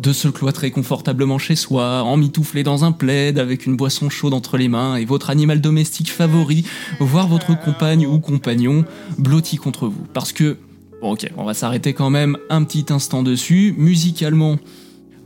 [0.00, 4.56] de se cloîtrer confortablement chez soi, emmitouflé dans un plaid avec une boisson chaude entre
[4.56, 6.64] les mains et votre animal domestique favori,
[6.98, 8.84] voire votre compagne ou compagnon,
[9.18, 10.06] blotti contre vous.
[10.12, 10.56] Parce que,
[11.00, 14.58] bon ok, on va s'arrêter quand même un petit instant dessus, musicalement...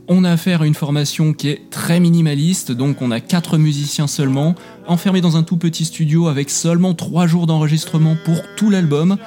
[0.09, 4.07] On a affaire à une formation qui est très minimaliste, donc on a quatre musiciens
[4.07, 4.55] seulement,
[4.87, 9.17] enfermés dans un tout petit studio avec seulement trois jours d'enregistrement pour tout l'album,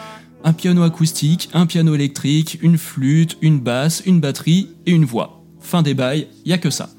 [0.44, 5.42] un piano acoustique, un piano électrique, une flûte, une basse, une batterie et une voix.
[5.60, 6.90] Fin des bails, y a que ça.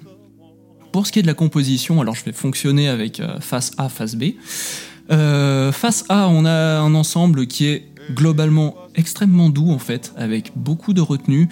[0.92, 3.90] Pour ce qui est de la composition, alors je vais fonctionner avec euh, face A,
[3.90, 4.34] face B.
[5.12, 10.52] Euh, face A, on a un ensemble qui est globalement extrêmement doux en fait, avec
[10.56, 11.50] beaucoup de retenue,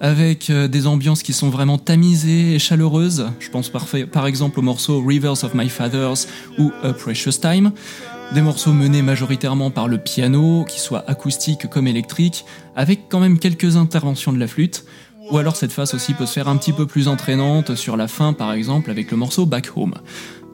[0.00, 3.26] avec euh, des ambiances qui sont vraiment tamisées et chaleureuses.
[3.40, 6.26] Je pense par, exemple au morceau Rivers of My Fathers
[6.58, 7.72] ou A Precious Time.
[8.34, 13.38] Des morceaux menés majoritairement par le piano, qui soit acoustique comme électrique, avec quand même
[13.38, 14.84] quelques interventions de la flûte.
[15.30, 18.06] Ou alors cette phase aussi peut se faire un petit peu plus entraînante sur la
[18.06, 19.94] fin par exemple avec le morceau Back Home.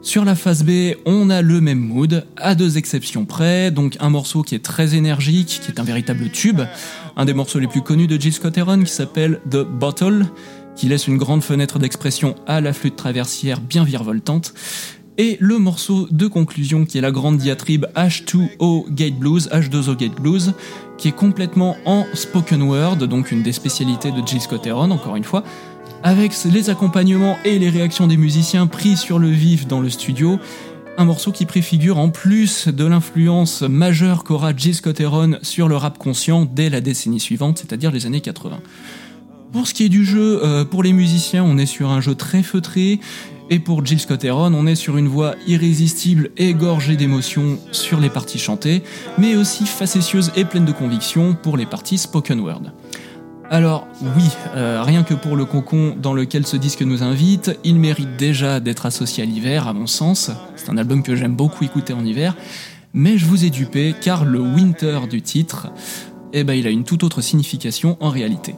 [0.03, 4.09] Sur la phase B, on a le même mood, à deux exceptions près, donc un
[4.09, 6.59] morceau qui est très énergique, qui est un véritable tube,
[7.15, 10.25] un des morceaux les plus connus de Jill Scott Heron qui s'appelle The Bottle,
[10.75, 14.53] qui laisse une grande fenêtre d'expression à la flûte traversière bien virevoltante,
[15.17, 20.19] et le morceau de conclusion qui est la grande diatribe H2O Gate Blues, H2O Gate
[20.19, 20.53] Blues,
[20.97, 25.15] qui est complètement en spoken word, donc une des spécialités de Jill Scott Heron, encore
[25.15, 25.43] une fois,
[26.03, 30.37] avec les accompagnements et les réactions des musiciens pris sur le vif dans le studio.
[30.97, 35.75] Un morceau qui préfigure en plus de l'influence majeure qu'aura Jill Scott Heron sur le
[35.75, 38.59] rap conscient dès la décennie suivante, c'est-à-dire les années 80.
[39.53, 42.15] Pour ce qui est du jeu, euh, pour les musiciens, on est sur un jeu
[42.15, 42.99] très feutré,
[43.49, 47.99] Et pour Jill Scott Heron, on est sur une voix irrésistible et gorgée d'émotions sur
[47.99, 48.83] les parties chantées,
[49.17, 52.71] mais aussi facétieuse et pleine de conviction pour les parties spoken word.
[53.53, 57.75] Alors oui, euh, rien que pour le concon dans lequel ce disque nous invite, il
[57.75, 60.31] mérite déjà d'être associé à l'hiver, à mon sens.
[60.55, 62.35] C'est un album que j'aime beaucoup écouter en hiver,
[62.95, 65.67] mais je vous ai dupé car le winter du titre,
[66.33, 68.55] eh ben, il a une toute autre signification en réalité.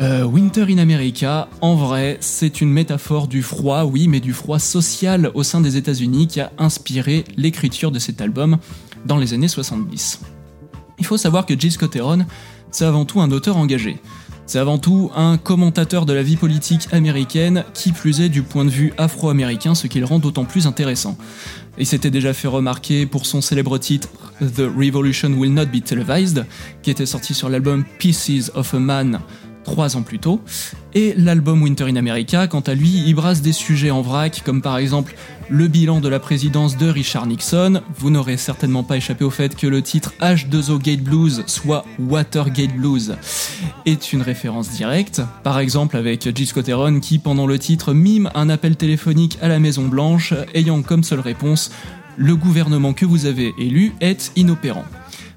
[0.00, 4.60] Euh, winter in America, en vrai, c'est une métaphore du froid, oui, mais du froid
[4.60, 8.58] social au sein des États-Unis qui a inspiré l'écriture de cet album
[9.04, 10.20] dans les années 70.
[11.00, 11.96] Il faut savoir que Jill Scott
[12.70, 13.98] c'est avant tout un auteur engagé.
[14.48, 18.64] C'est avant tout un commentateur de la vie politique américaine, qui plus est du point
[18.64, 21.18] de vue afro-américain, ce qui le rend d'autant plus intéressant.
[21.76, 24.08] Il s'était déjà fait remarquer pour son célèbre titre
[24.40, 26.46] The Revolution Will Not Be Televised,
[26.80, 29.20] qui était sorti sur l'album Pieces of a Man
[29.64, 30.40] trois ans plus tôt.
[30.94, 34.62] Et l'album Winter in America, quant à lui, y brasse des sujets en vrac, comme
[34.62, 35.14] par exemple
[35.50, 37.82] le bilan de la présidence de Richard Nixon.
[37.96, 42.74] Vous n'aurez certainement pas échappé au fait que le titre H2O Gate Blues, soit Watergate
[42.76, 43.16] Blues,
[43.86, 45.22] est une référence directe.
[45.42, 49.58] Par exemple avec Jill Scott qui, pendant le titre, mime un appel téléphonique à la
[49.58, 51.70] Maison Blanche, ayant comme seule réponse
[52.18, 54.84] le gouvernement que vous avez élu est inopérant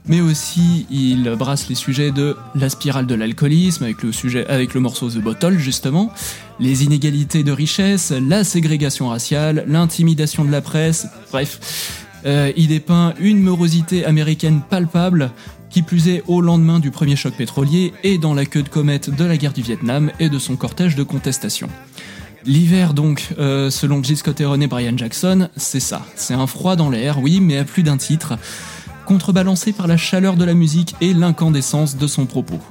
[0.08, 4.74] mais aussi il brasse les sujets de la spirale de l'alcoolisme avec le sujet avec
[4.74, 6.12] le morceau The Bottle justement,
[6.60, 11.60] les inégalités de richesse, la ségrégation raciale, l'intimidation de la presse, bref,
[12.26, 15.32] Euh, il dépeint une morosité américaine palpable
[15.70, 19.10] qui plus est au lendemain du premier choc pétrolier et dans la queue de comète
[19.10, 21.70] de la guerre du Vietnam et de son cortège de contestation.
[22.46, 26.06] L'hiver donc, euh, selon Jill Scott Heron et Brian Jackson, c'est ça.
[26.16, 28.38] C'est un froid dans l'air, oui, mais à plus d'un titre,
[29.12, 32.62] contrebalancé par la chaleur de la musique et l'incandescence de son propos.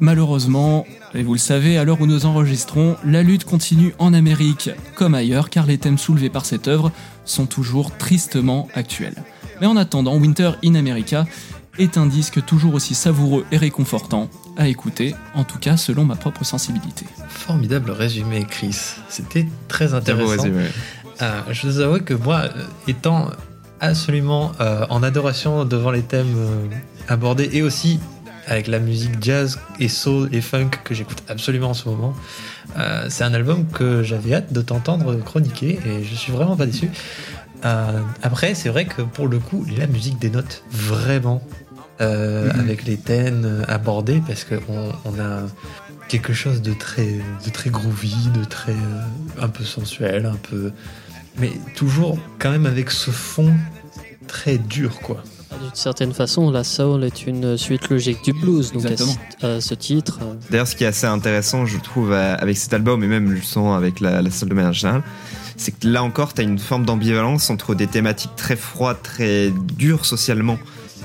[0.00, 4.70] Malheureusement, et vous le savez, à l'heure où nous enregistrons, la lutte continue en Amérique
[4.94, 6.90] comme ailleurs car les thèmes soulevés par cette œuvre
[7.26, 9.22] sont toujours tristement actuels.
[9.60, 11.26] Mais en attendant, Winter in America
[11.78, 16.16] est un disque toujours aussi savoureux et réconfortant à écouter, en tout cas selon ma
[16.16, 17.04] propre sensibilité.
[17.28, 18.94] Formidable résumé, Chris.
[19.10, 20.44] C'était très intéressant.
[20.44, 20.64] résumé.
[21.20, 23.28] Euh, je vous avoue que moi, euh, étant
[23.80, 26.66] absolument euh, en adoration devant les thèmes euh,
[27.08, 28.00] abordés et aussi
[28.46, 32.14] avec la musique jazz et soul et funk que j'écoute absolument en ce moment,
[32.78, 36.64] euh, c'est un album que j'avais hâte de t'entendre chroniquer et je suis vraiment pas
[36.64, 36.90] déçu.
[38.22, 41.42] Après, c'est vrai que pour le coup, la musique dénote vraiment
[42.00, 42.60] Mhm.
[42.60, 45.40] avec les thèmes abordés parce qu'on on a
[46.06, 48.76] quelque chose de très, de très groovy, de très
[49.42, 50.70] un peu sensuel, un peu,
[51.40, 53.54] mais toujours quand même avec ce fond
[54.26, 55.22] très dur, quoi.
[55.60, 58.72] D'une certaine façon, la soul est une suite logique du blues.
[58.72, 59.48] Donc à ce, Exactement.
[59.56, 63.02] à ce titre, euh, D'ailleurs, ce qui est assez intéressant, je trouve, avec cet album
[63.02, 65.02] et même justement avec la, la salle de manière générale,
[65.56, 69.50] c'est que là encore, tu as une forme d'ambivalence entre des thématiques très froides, très
[69.76, 70.58] dures socialement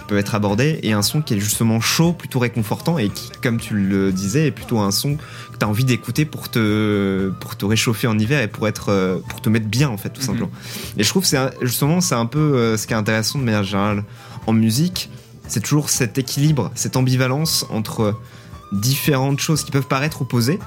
[0.08, 3.60] peuvent être abordées et un son qui est justement chaud, plutôt réconfortant et qui, comme
[3.60, 7.56] tu le disais, est plutôt un son que tu as envie d'écouter pour te, pour
[7.56, 10.22] te réchauffer en hiver et pour, être, euh, pour te mettre bien, en fait, tout
[10.22, 10.28] Mhm.
[10.28, 10.52] simplement.
[10.98, 13.44] Et je trouve que c'est justement, c'est un peu euh, ce qui est intéressant de
[13.46, 14.04] manière générale
[14.46, 15.10] en musique,
[15.48, 18.20] c'est toujours cet équilibre, cette ambivalence entre
[18.72, 20.58] différentes choses qui peuvent paraître opposées,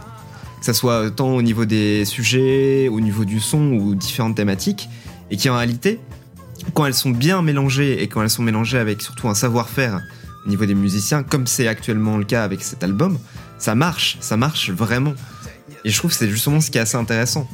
[0.61, 4.89] que ce soit tant au niveau des sujets, au niveau du son ou différentes thématiques,
[5.31, 5.99] et qui en réalité,
[6.75, 10.01] quand elles sont bien mélangées et quand elles sont mélangées avec surtout un savoir-faire
[10.45, 13.19] au niveau des musiciens, comme c'est actuellement le cas avec cet album,
[13.59, 15.15] ça marche, ça marche vraiment.
[15.85, 17.49] Et je trouve que c'est justement ce qui est assez intéressant.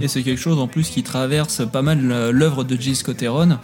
[0.00, 3.22] Et c'est quelque chose en plus qui traverse pas mal euh, l'œuvre de Jill Scott
[3.22, 3.58] Heron.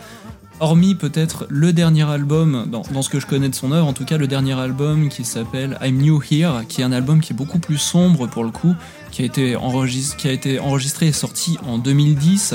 [0.59, 3.93] Hormis peut-être le dernier album, dans, dans ce que je connais de son œuvre, en
[3.93, 7.35] tout cas le dernier album qui s'appelle I'm New Here, qui est un album qui
[7.35, 8.75] est beaucoup plus sombre pour le coup,
[9.11, 12.55] qui a été, enregistré, qui a été enregistré et sorti en 2010,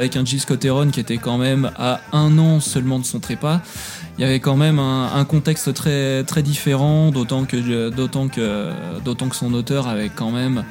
[0.00, 3.20] avec un Jill Scott Heron qui était quand même à un an seulement de son
[3.20, 3.60] trépas.
[4.16, 8.70] Il y avait quand même un, un contexte très, très différent, d'autant que, d'autant, que,
[9.04, 10.64] d'autant que son auteur avait quand même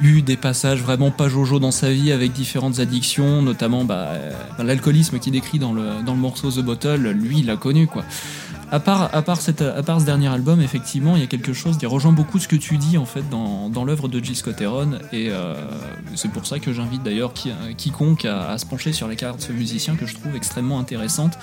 [0.00, 4.32] eu des passages vraiment pas jojo dans sa vie avec différentes addictions, notamment bah, euh,
[4.62, 8.04] l'alcoolisme qu'il décrit dans le, dans le morceau The Bottle, lui il l'a connu quoi.
[8.74, 11.52] À part, à, part cette, à part ce dernier album, effectivement, il y a quelque
[11.52, 14.34] chose qui rejoint beaucoup ce que tu dis en fait dans, dans l'œuvre de Jill
[14.34, 15.54] Scott Heron, et euh,
[16.16, 19.36] c'est pour ça que j'invite d'ailleurs qui, quiconque à, à se pencher sur les cartes
[19.38, 21.38] de ce musicien que je trouve extrêmement intéressante,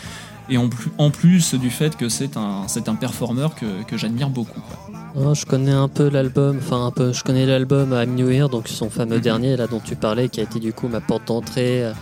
[0.50, 3.96] et en plus, en plus du fait que c'est un, c'est un performeur que, que
[3.96, 4.60] j'admire beaucoup.
[4.60, 5.00] quoi.
[5.16, 8.68] oh, je connais un peu l'album, enfin un peu, je connais l'album I'm New donc
[8.68, 9.22] son fameux Mhm.
[9.22, 11.94] dernier là dont tu parlais, qui a été du coup ma porte d'entrée euh,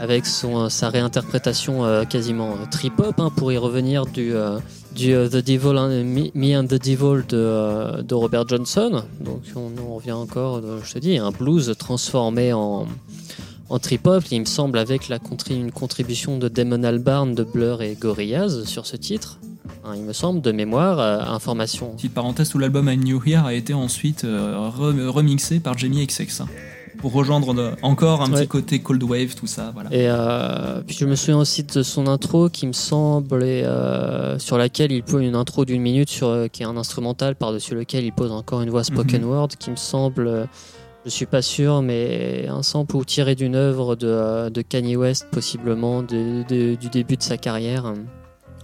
[0.00, 4.32] avec son, euh, sa réinterprétation euh, quasiment euh, trip-hop hein, pour y revenir du,
[4.94, 6.04] du The Devil, and-
[6.34, 9.02] Me, and the Devil de, de Robert Johnson.
[9.20, 12.86] Donc on, revient encore, je te dis, un blues transformé en,
[13.68, 14.22] en trip-hop.
[14.30, 15.18] Il me semble avec la
[15.50, 19.38] une contribution de Damon Albarn, de Blur et Gorillaz sur ce titre.
[19.84, 20.98] Hein, il me semble, de mémoire,
[21.32, 21.90] information.
[21.94, 26.42] Petite parenthèse, tout l'album I New Here a été ensuite re- remixé par Jamie XX.
[26.98, 28.40] Pour rejoindre encore un Ouais.
[28.40, 29.70] petit côté Cold Wave, tout ça.
[29.74, 29.90] Voilà.
[29.92, 34.58] Et euh, puis je me souviens aussi de son intro qui me semble, euh, sur
[34.58, 38.04] laquelle il pose une intro d'une minute, sur, euh, qui est un instrumental par-dessus lequel
[38.04, 39.28] il pose encore une voix spoken Mhm.
[39.28, 40.48] word, qui me semble,
[41.04, 45.28] je suis pas sûr, mais un sample ou tiré d'une œuvre de, de Kanye West,
[45.30, 47.92] possiblement, de- de- du début de sa carrière.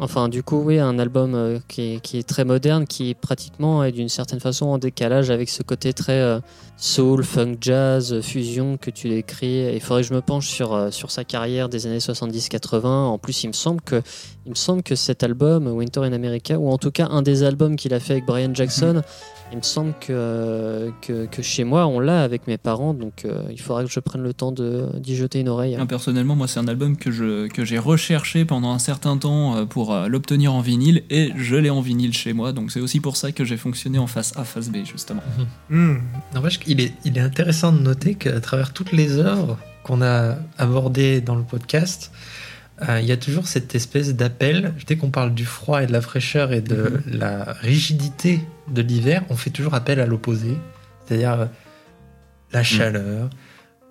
[0.03, 4.09] Enfin, du coup, oui, un album euh, qui, est, très moderne, qui pratiquement est d'une
[4.09, 6.40] certaine façon en décalage avec ce côté très euh,
[6.76, 9.72] soul, funk, jazz, fusion que tu décris.
[9.72, 12.84] Il faudrait que je me penche sur, euh, sa carrière des années 70-80.
[12.84, 17.07] En plus, il me semble que cet album, Winter in America, ou en tout cas
[17.09, 19.03] un des albums qu'il a fait avec Brian Jackson,
[19.53, 22.94] il me semble que, que, que chez moi, on l'a avec mes parents.
[22.94, 25.76] Donc, euh, il faudrait que je prenne le temps de- d'y jeter une oreille.
[25.88, 29.64] Personnellement, moi, c'est un album que je que j'ai recherché pendant un certain temps euh,
[29.66, 32.53] pour euh, l'obtenir en vinyle et je l'ai en vinyle chez moi.
[32.53, 35.22] Donc c'est aussi pour ça que j'ai fonctionné en face A, face B, justement.
[35.68, 35.96] Hmm.
[36.34, 40.36] N'empêche qu'il est, il est intéressant de noter qu'à travers toutes les œuvres qu'on a
[40.59, 42.12] abordées dans le podcast,
[42.89, 44.74] euh, il y a toujours cette espèce d'appel.
[44.87, 48.41] Dès qu'on parle du froid et de la fraîcheur et de la rigidité
[48.72, 50.57] de l'hiver, on fait toujours appel à l'opposé,
[51.07, 51.47] c'est-à-dire euh,
[52.53, 53.30] la chaleur,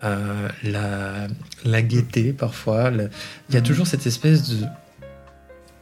[0.03, 1.27] euh, la,
[1.65, 2.89] la gaieté parfois.
[2.91, 3.09] le-
[3.49, 4.65] Il y a toujours cette espèce de,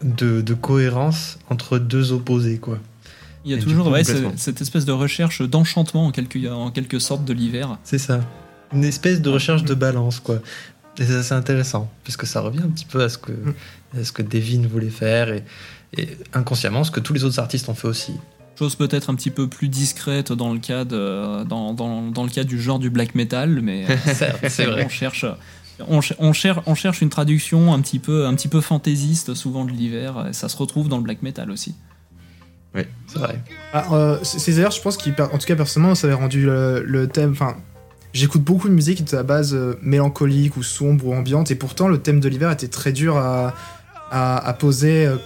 [0.03, 2.79] de, de cohérence entre deux opposés, quoi.
[3.45, 4.03] Il y a Et toujours coup, ouais,
[4.35, 7.77] cette espèce de recherche d'enchantement en quelque, en quelque sorte de l'hiver.
[7.83, 8.19] C'est ça.
[8.73, 10.39] Une espèce de recherche de balance, quoi.
[10.99, 13.31] Et c'est assez intéressant, puisque ça revient un petit peu à ce que,
[13.97, 15.43] à ce que Devin voulait faire et,
[15.97, 18.13] et inconsciemment ce que tous les autres artistes ont fait aussi.
[18.57, 22.29] Chose peut-être un petit peu plus discrète dans le cas, de- dans, dans, dans le
[22.29, 23.85] cas du genre du black metal, mais
[24.49, 24.83] c'est vrai.
[24.85, 25.25] on cherche.
[25.87, 29.33] On, cher- on, cher- on cherche une traduction un petit peu, un petit peu fantaisiste
[29.33, 31.73] souvent de l'hiver, et ça se retrouve dans le black metal aussi.
[33.07, 33.41] C'est vrai.
[33.73, 36.83] Ah, euh, c'est c'est d'ailleurs, je pense qu'en tout cas, personnellement, ça avait rendu le,
[36.85, 37.31] le thème.
[37.31, 37.55] Enfin,
[38.13, 41.87] j'écoute beaucoup de musique de à base euh, mélancolique ou sombre ou ambiante, et pourtant,
[41.87, 45.05] le thème de l'hiver était très dur à poser.
[45.05, 45.17] euh,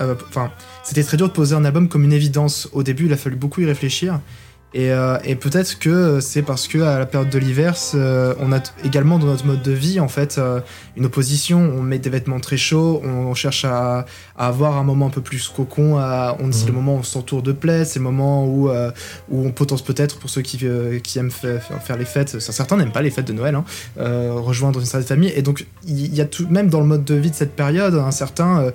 [0.00, 0.50] euh, Enfin,
[0.84, 2.68] c'était très dur de poser un album comme une évidence.
[2.72, 4.20] Au début, il a fallu beaucoup y réfléchir.
[4.78, 8.52] Et, euh, et peut-être que c'est parce que à la période de l'hiver, euh, on
[8.52, 10.60] a également dans notre mode de vie en fait euh,
[10.98, 11.58] une opposition.
[11.60, 14.04] On met des vêtements très chauds, on cherche à,
[14.36, 15.96] à avoir un moment un peu plus cocon.
[15.96, 16.66] À, on, C'est Mhm.
[16.68, 20.18] le moment où on s'entoure de plaies, c'est le moment où, où on potence peut-être
[20.18, 20.58] pour ceux qui,
[21.02, 22.38] qui aiment fa- faire, faire les fêtes.
[22.38, 23.64] Certains n'aiment pas les fêtes de Noël, hein,
[23.98, 25.32] rejoindre une certaine famille.
[25.34, 27.94] Et donc il y a tout, même dans le mode de vie de cette période
[27.94, 28.70] un certain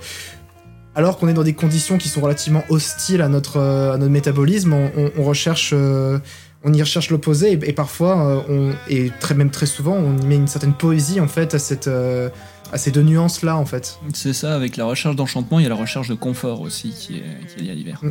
[0.96, 4.12] alors qu'on est dans des conditions qui sont relativement hostiles à notre, euh, à notre
[4.12, 6.20] métabolisme, on, on- on recherche, euh,
[6.64, 10.18] on y recherche l'opposé et, et parfois, euh, on, et très, même très souvent, on
[10.18, 12.30] y met une certaine poésie en fait à, cette, euh,
[12.72, 13.98] à ces deux nuances là en fait.
[14.14, 17.18] C'est ça, avec la recherche d'enchantement, il y a la recherche de confort aussi qui
[17.18, 18.02] est, qui est liée à l'hiver.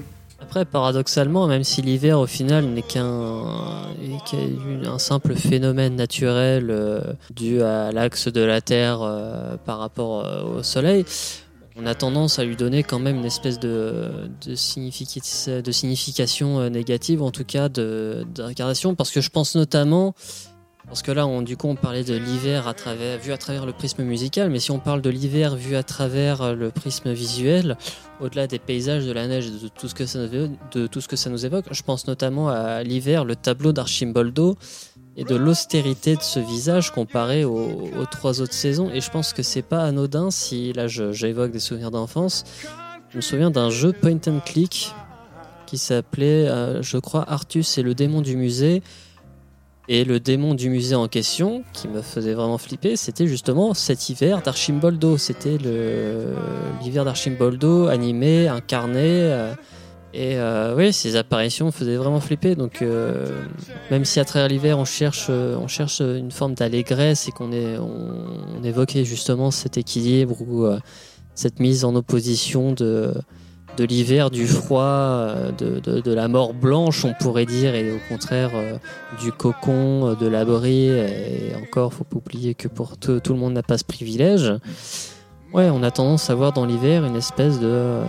[0.43, 3.83] Après, paradoxalement, même si l'hiver au final n'est qu'un
[4.29, 7.01] qu'un- un simple phénomène naturel euh,
[7.37, 11.05] dû à l'axe de la Terre euh, par rapport euh, au Soleil,
[11.77, 16.61] on a tendance à lui donner quand même une espèce de, de, significa- de signification
[16.61, 20.15] euh, négative, en tout cas d'incarnation, parce que je pense notamment,
[20.87, 23.65] parce que là, on, du coup, on parlait de l'hiver à travers, vu à travers
[23.67, 27.13] le prisme musical, mais si on parle de l'hiver vu à travers euh, le prisme
[27.13, 27.77] visuel,
[28.21, 30.87] au-delà des paysages, de la neige et de tout ce que ça nous, évo- de
[30.89, 34.57] tout ce que ça nous évoque, je pense notamment à l'hiver, le tableau d'Archimboldo
[35.17, 38.91] et de l'austérité de ce visage comparé aux, trois autres saisons.
[38.91, 42.45] Et je pense que c'est pas anodin si, là j'évoque des souvenirs d'enfance,
[43.11, 44.95] je me souviens d'un jeu point and click
[45.67, 48.83] qui s'appelait, euh, je crois, Artus et le démon du musée.
[49.89, 54.09] Et le démon du musée en question, qui me faisait vraiment flipper, c'était justement cet
[54.09, 55.17] hiver d'Archimboldo.
[55.17, 55.59] C'était
[56.81, 59.01] l'hiver d'Archimboldo animé, incarné.
[59.03, 59.55] euh,
[60.13, 62.57] et euh, oui, ces apparitions faisaient vraiment flipper.
[62.57, 63.43] Donc, euh,
[63.91, 67.53] même si à travers l'hiver, on cherche, euh, on cherche une forme d'allégresse et qu'on
[67.53, 70.79] est, on, évoquait justement cet équilibre ou euh,
[71.35, 73.15] cette mise en opposition de,
[73.77, 77.93] de l'hiver, du froid, euh, de, de- de la mort blanche, on pourrait dire, et
[77.93, 78.51] au contraire
[79.23, 80.87] du cocon, de l'abri.
[80.89, 84.53] Et encore, faut pas oublier que pour tout, tout le monde n'a pas ce privilège.
[85.53, 88.03] Ouais, on a tendance à voir dans l'hiver une espèce de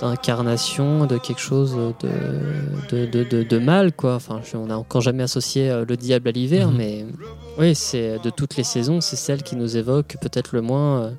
[0.00, 2.08] d'incarnation de quelque chose de,
[2.90, 4.14] de, de, de- de mal, quoi.
[4.16, 6.76] Enfin, je- on n'a encore jamais associé euh, le diable à l'hiver, Mhm.
[6.76, 7.06] mais
[7.58, 11.10] oui, c'est de toutes les saisons, c'est celle qui nous évoque peut-être le moins euh,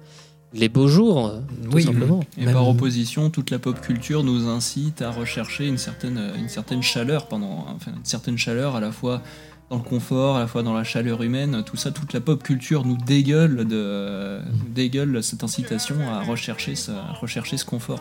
[0.54, 1.84] les beaux jours, euh, tout Oui.
[1.84, 2.22] simplement.
[2.38, 6.50] Et Même- par opposition, toute la pop culture nous incite à rechercher une certaine, une
[6.50, 9.22] certaine chaleur pendant, enfin, une certaine chaleur à la fois
[9.70, 12.42] dans le confort, à la fois dans la chaleur humaine, tout ça, toute la pop
[12.44, 18.00] culture nous dégueule, de, nous dégueule cette incitation à rechercher ce, à rechercher ce confort,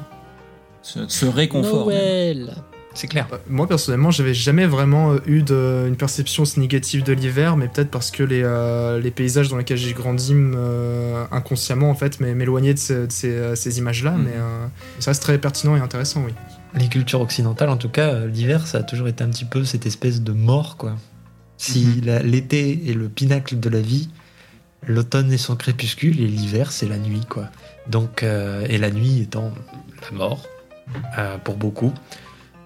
[0.85, 1.87] ce, ce réconfort.
[1.87, 2.55] Noël
[2.95, 3.27] C'est clair.
[3.33, 7.57] Euh, Moi personnellement, j'avais jamais vraiment euh, eu de- une perception aussi négative de l'hiver,
[7.57, 11.91] mais peut-être parce que les, euh, les paysages dans lesquels j'ai grandi me, euh, inconsciemment
[11.91, 14.23] en fait m'é- m'éloignaient de, ce- de ces, ces images-là, Mhm.
[14.25, 14.67] mais euh,
[15.01, 16.33] ça reste très pertinent et intéressant, oui.
[16.79, 19.87] Les cultures occidentales, en tout cas, l'hiver, ça a toujours été un petit peu cette
[19.87, 20.97] espèce de mort, quoi.
[21.57, 22.05] Si Mhm.
[22.05, 24.09] la- l'été est le pinacle de la vie,
[24.87, 27.45] l'automne est son crépuscule et l'hiver, c'est la nuit, quoi.
[27.89, 29.53] Donc, euh, et la nuit étant
[30.03, 30.43] la mort,
[31.19, 31.93] euh, pour beaucoup.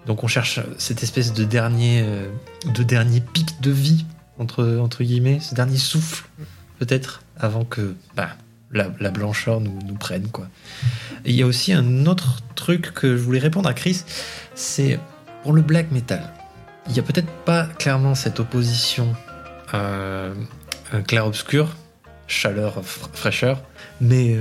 [0.06, 2.28] Donc, on cherche cette espèce de dernier, euh,
[2.74, 4.06] de dernier pic de vie,
[4.38, 6.24] entre, entre guillemets, ce dernier souffle,
[6.78, 8.30] peut-être, avant que bah,
[8.70, 10.48] la, la blancheur nous, prenne, quoi.
[11.24, 14.02] Il y a aussi un autre truc que je voulais répondre à Chris,
[14.54, 14.98] c'est
[15.42, 16.32] pour le black metal.
[16.86, 19.14] Il n'y a peut-être pas clairement cette opposition
[19.74, 20.32] euh,
[21.06, 21.76] clair-obscur,
[22.26, 23.62] chaleur, fr- fraîcheur,
[24.00, 24.38] mais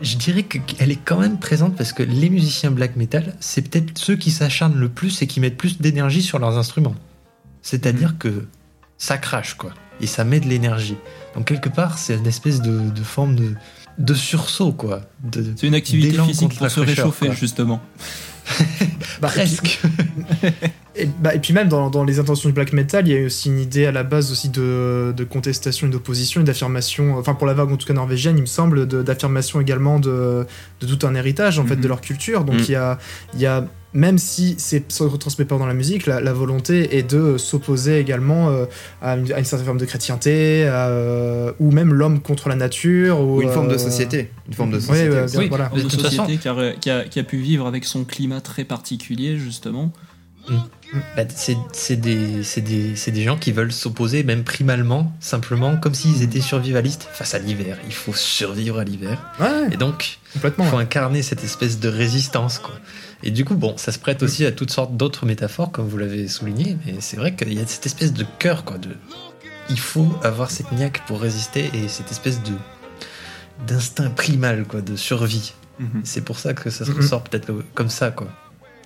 [0.00, 3.62] je dirais que- qu'elle est quand même présente parce que les musiciens black metal, c'est
[3.62, 6.94] peut-être ceux qui s'acharnent le plus et qui mettent plus d'énergie sur leurs instruments.
[7.62, 8.46] C'est-à-dire que
[8.98, 10.96] ça crache, quoi, et ça met de l'énergie.
[11.34, 13.54] Donc quelque part, c'est une espèce de, de forme de,
[13.98, 15.02] de sursaut, quoi.
[15.22, 17.34] De, C'est une activité physique pour se réchauffer, quoi.
[17.34, 17.80] justement.
[19.20, 19.80] Bah, Presque.
[20.98, 23.26] Et, bah, et puis même dans, dans les intentions du black metal, il y a
[23.26, 27.34] aussi une idée à la base aussi de, de contestation et d'opposition et d'affirmation, enfin
[27.34, 30.46] pour la vague en tout cas norvégienne, il me semble, de- d'affirmation également de,
[30.80, 31.82] de tout un héritage en fait Mhm.
[31.82, 32.44] de leur culture.
[32.44, 32.64] Donc Mhm.
[32.68, 32.98] il y, a,
[33.34, 36.96] il y a, même si c'est se retransmet pas dans la musique, la, la volonté
[36.98, 38.64] est de s'opposer également euh,
[39.02, 42.56] à, une, à une certaine forme de chrétienté, à, euh, ou même l'homme contre la
[42.56, 43.20] nature.
[43.20, 44.30] Ou, Ou une forme de euh, société.
[44.48, 45.16] Une forme de société.
[45.38, 45.48] Oui.
[45.48, 45.68] voilà.
[45.74, 48.40] De Une façon- société qui a, qui, a, qui a pu vivre avec son climat
[48.40, 49.92] très particulier, justement.
[51.16, 51.22] Bah,
[51.72, 57.38] c'est des, gens qui veulent s'opposer, même primalement, simplement, comme s'ils étaient survivalistes face à
[57.38, 57.76] l'hiver.
[57.86, 59.18] Il faut survivre à l'hiver.
[59.40, 62.58] Ouais, Et donc, il faut incarner cette espèce de résistance.
[62.60, 62.74] Quoi.
[63.22, 65.98] Et du coup, bon, ça se prête aussi à toutes sortes d'autres métaphores, comme vous
[65.98, 68.64] l'avez souligné, mais c'est vrai qu'il y a cette espèce de cœur.
[68.64, 68.90] Quoi, de...
[69.68, 72.52] Il faut avoir cette niaque pour résister et cette espèce de
[73.66, 75.54] d'instinct primal quoi, de survie.
[76.04, 76.96] C'est pour ça que ça se Mhm.
[76.98, 78.10] ressort peut-être comme ça.
[78.10, 78.28] quoi.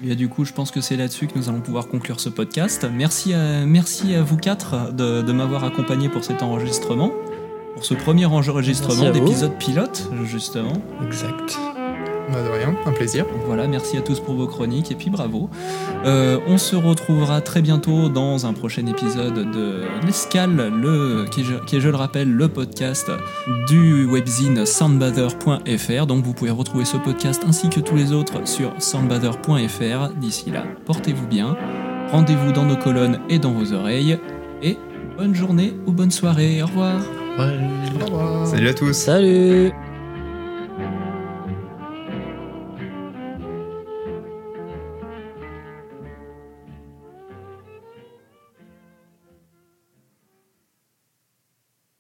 [0.03, 2.87] Et du coup, je pense que c'est là-dessus que nous allons pouvoir conclure ce podcast.
[2.93, 7.13] Merci à, merci à vous quatre de, de m'avoir accompagné pour cet enregistrement,
[7.75, 10.83] pour ce premier enregistrement d'épisode pilote, justement.
[11.05, 11.59] Exact.
[12.33, 13.25] Bah, de rien, un plaisir.
[13.47, 15.51] Voilà, merci à tous pour vos chroniques et puis bravo.
[16.05, 21.45] Euh, on se retrouvera très bientôt dans un prochain épisode de l'Escale, le, qui, est,
[21.45, 23.11] je- qui est, je le rappelle, le podcast
[23.69, 26.07] du webzine soundbather.fr.
[26.07, 30.11] Donc vous pouvez retrouver ce podcast ainsi que tous les autres sur soundbather.fr.
[30.21, 31.57] D'ici là, portez-vous bien,
[32.13, 34.19] rendez-vous dans nos colonnes et dans vos oreilles,
[34.63, 34.77] et
[35.19, 36.63] bonne journée ou bonne soirée.
[36.63, 37.01] Au revoir.
[37.39, 37.59] Ouais.
[38.03, 38.47] Au revoir.
[38.47, 38.93] Salut à tous.
[38.93, 39.73] Salut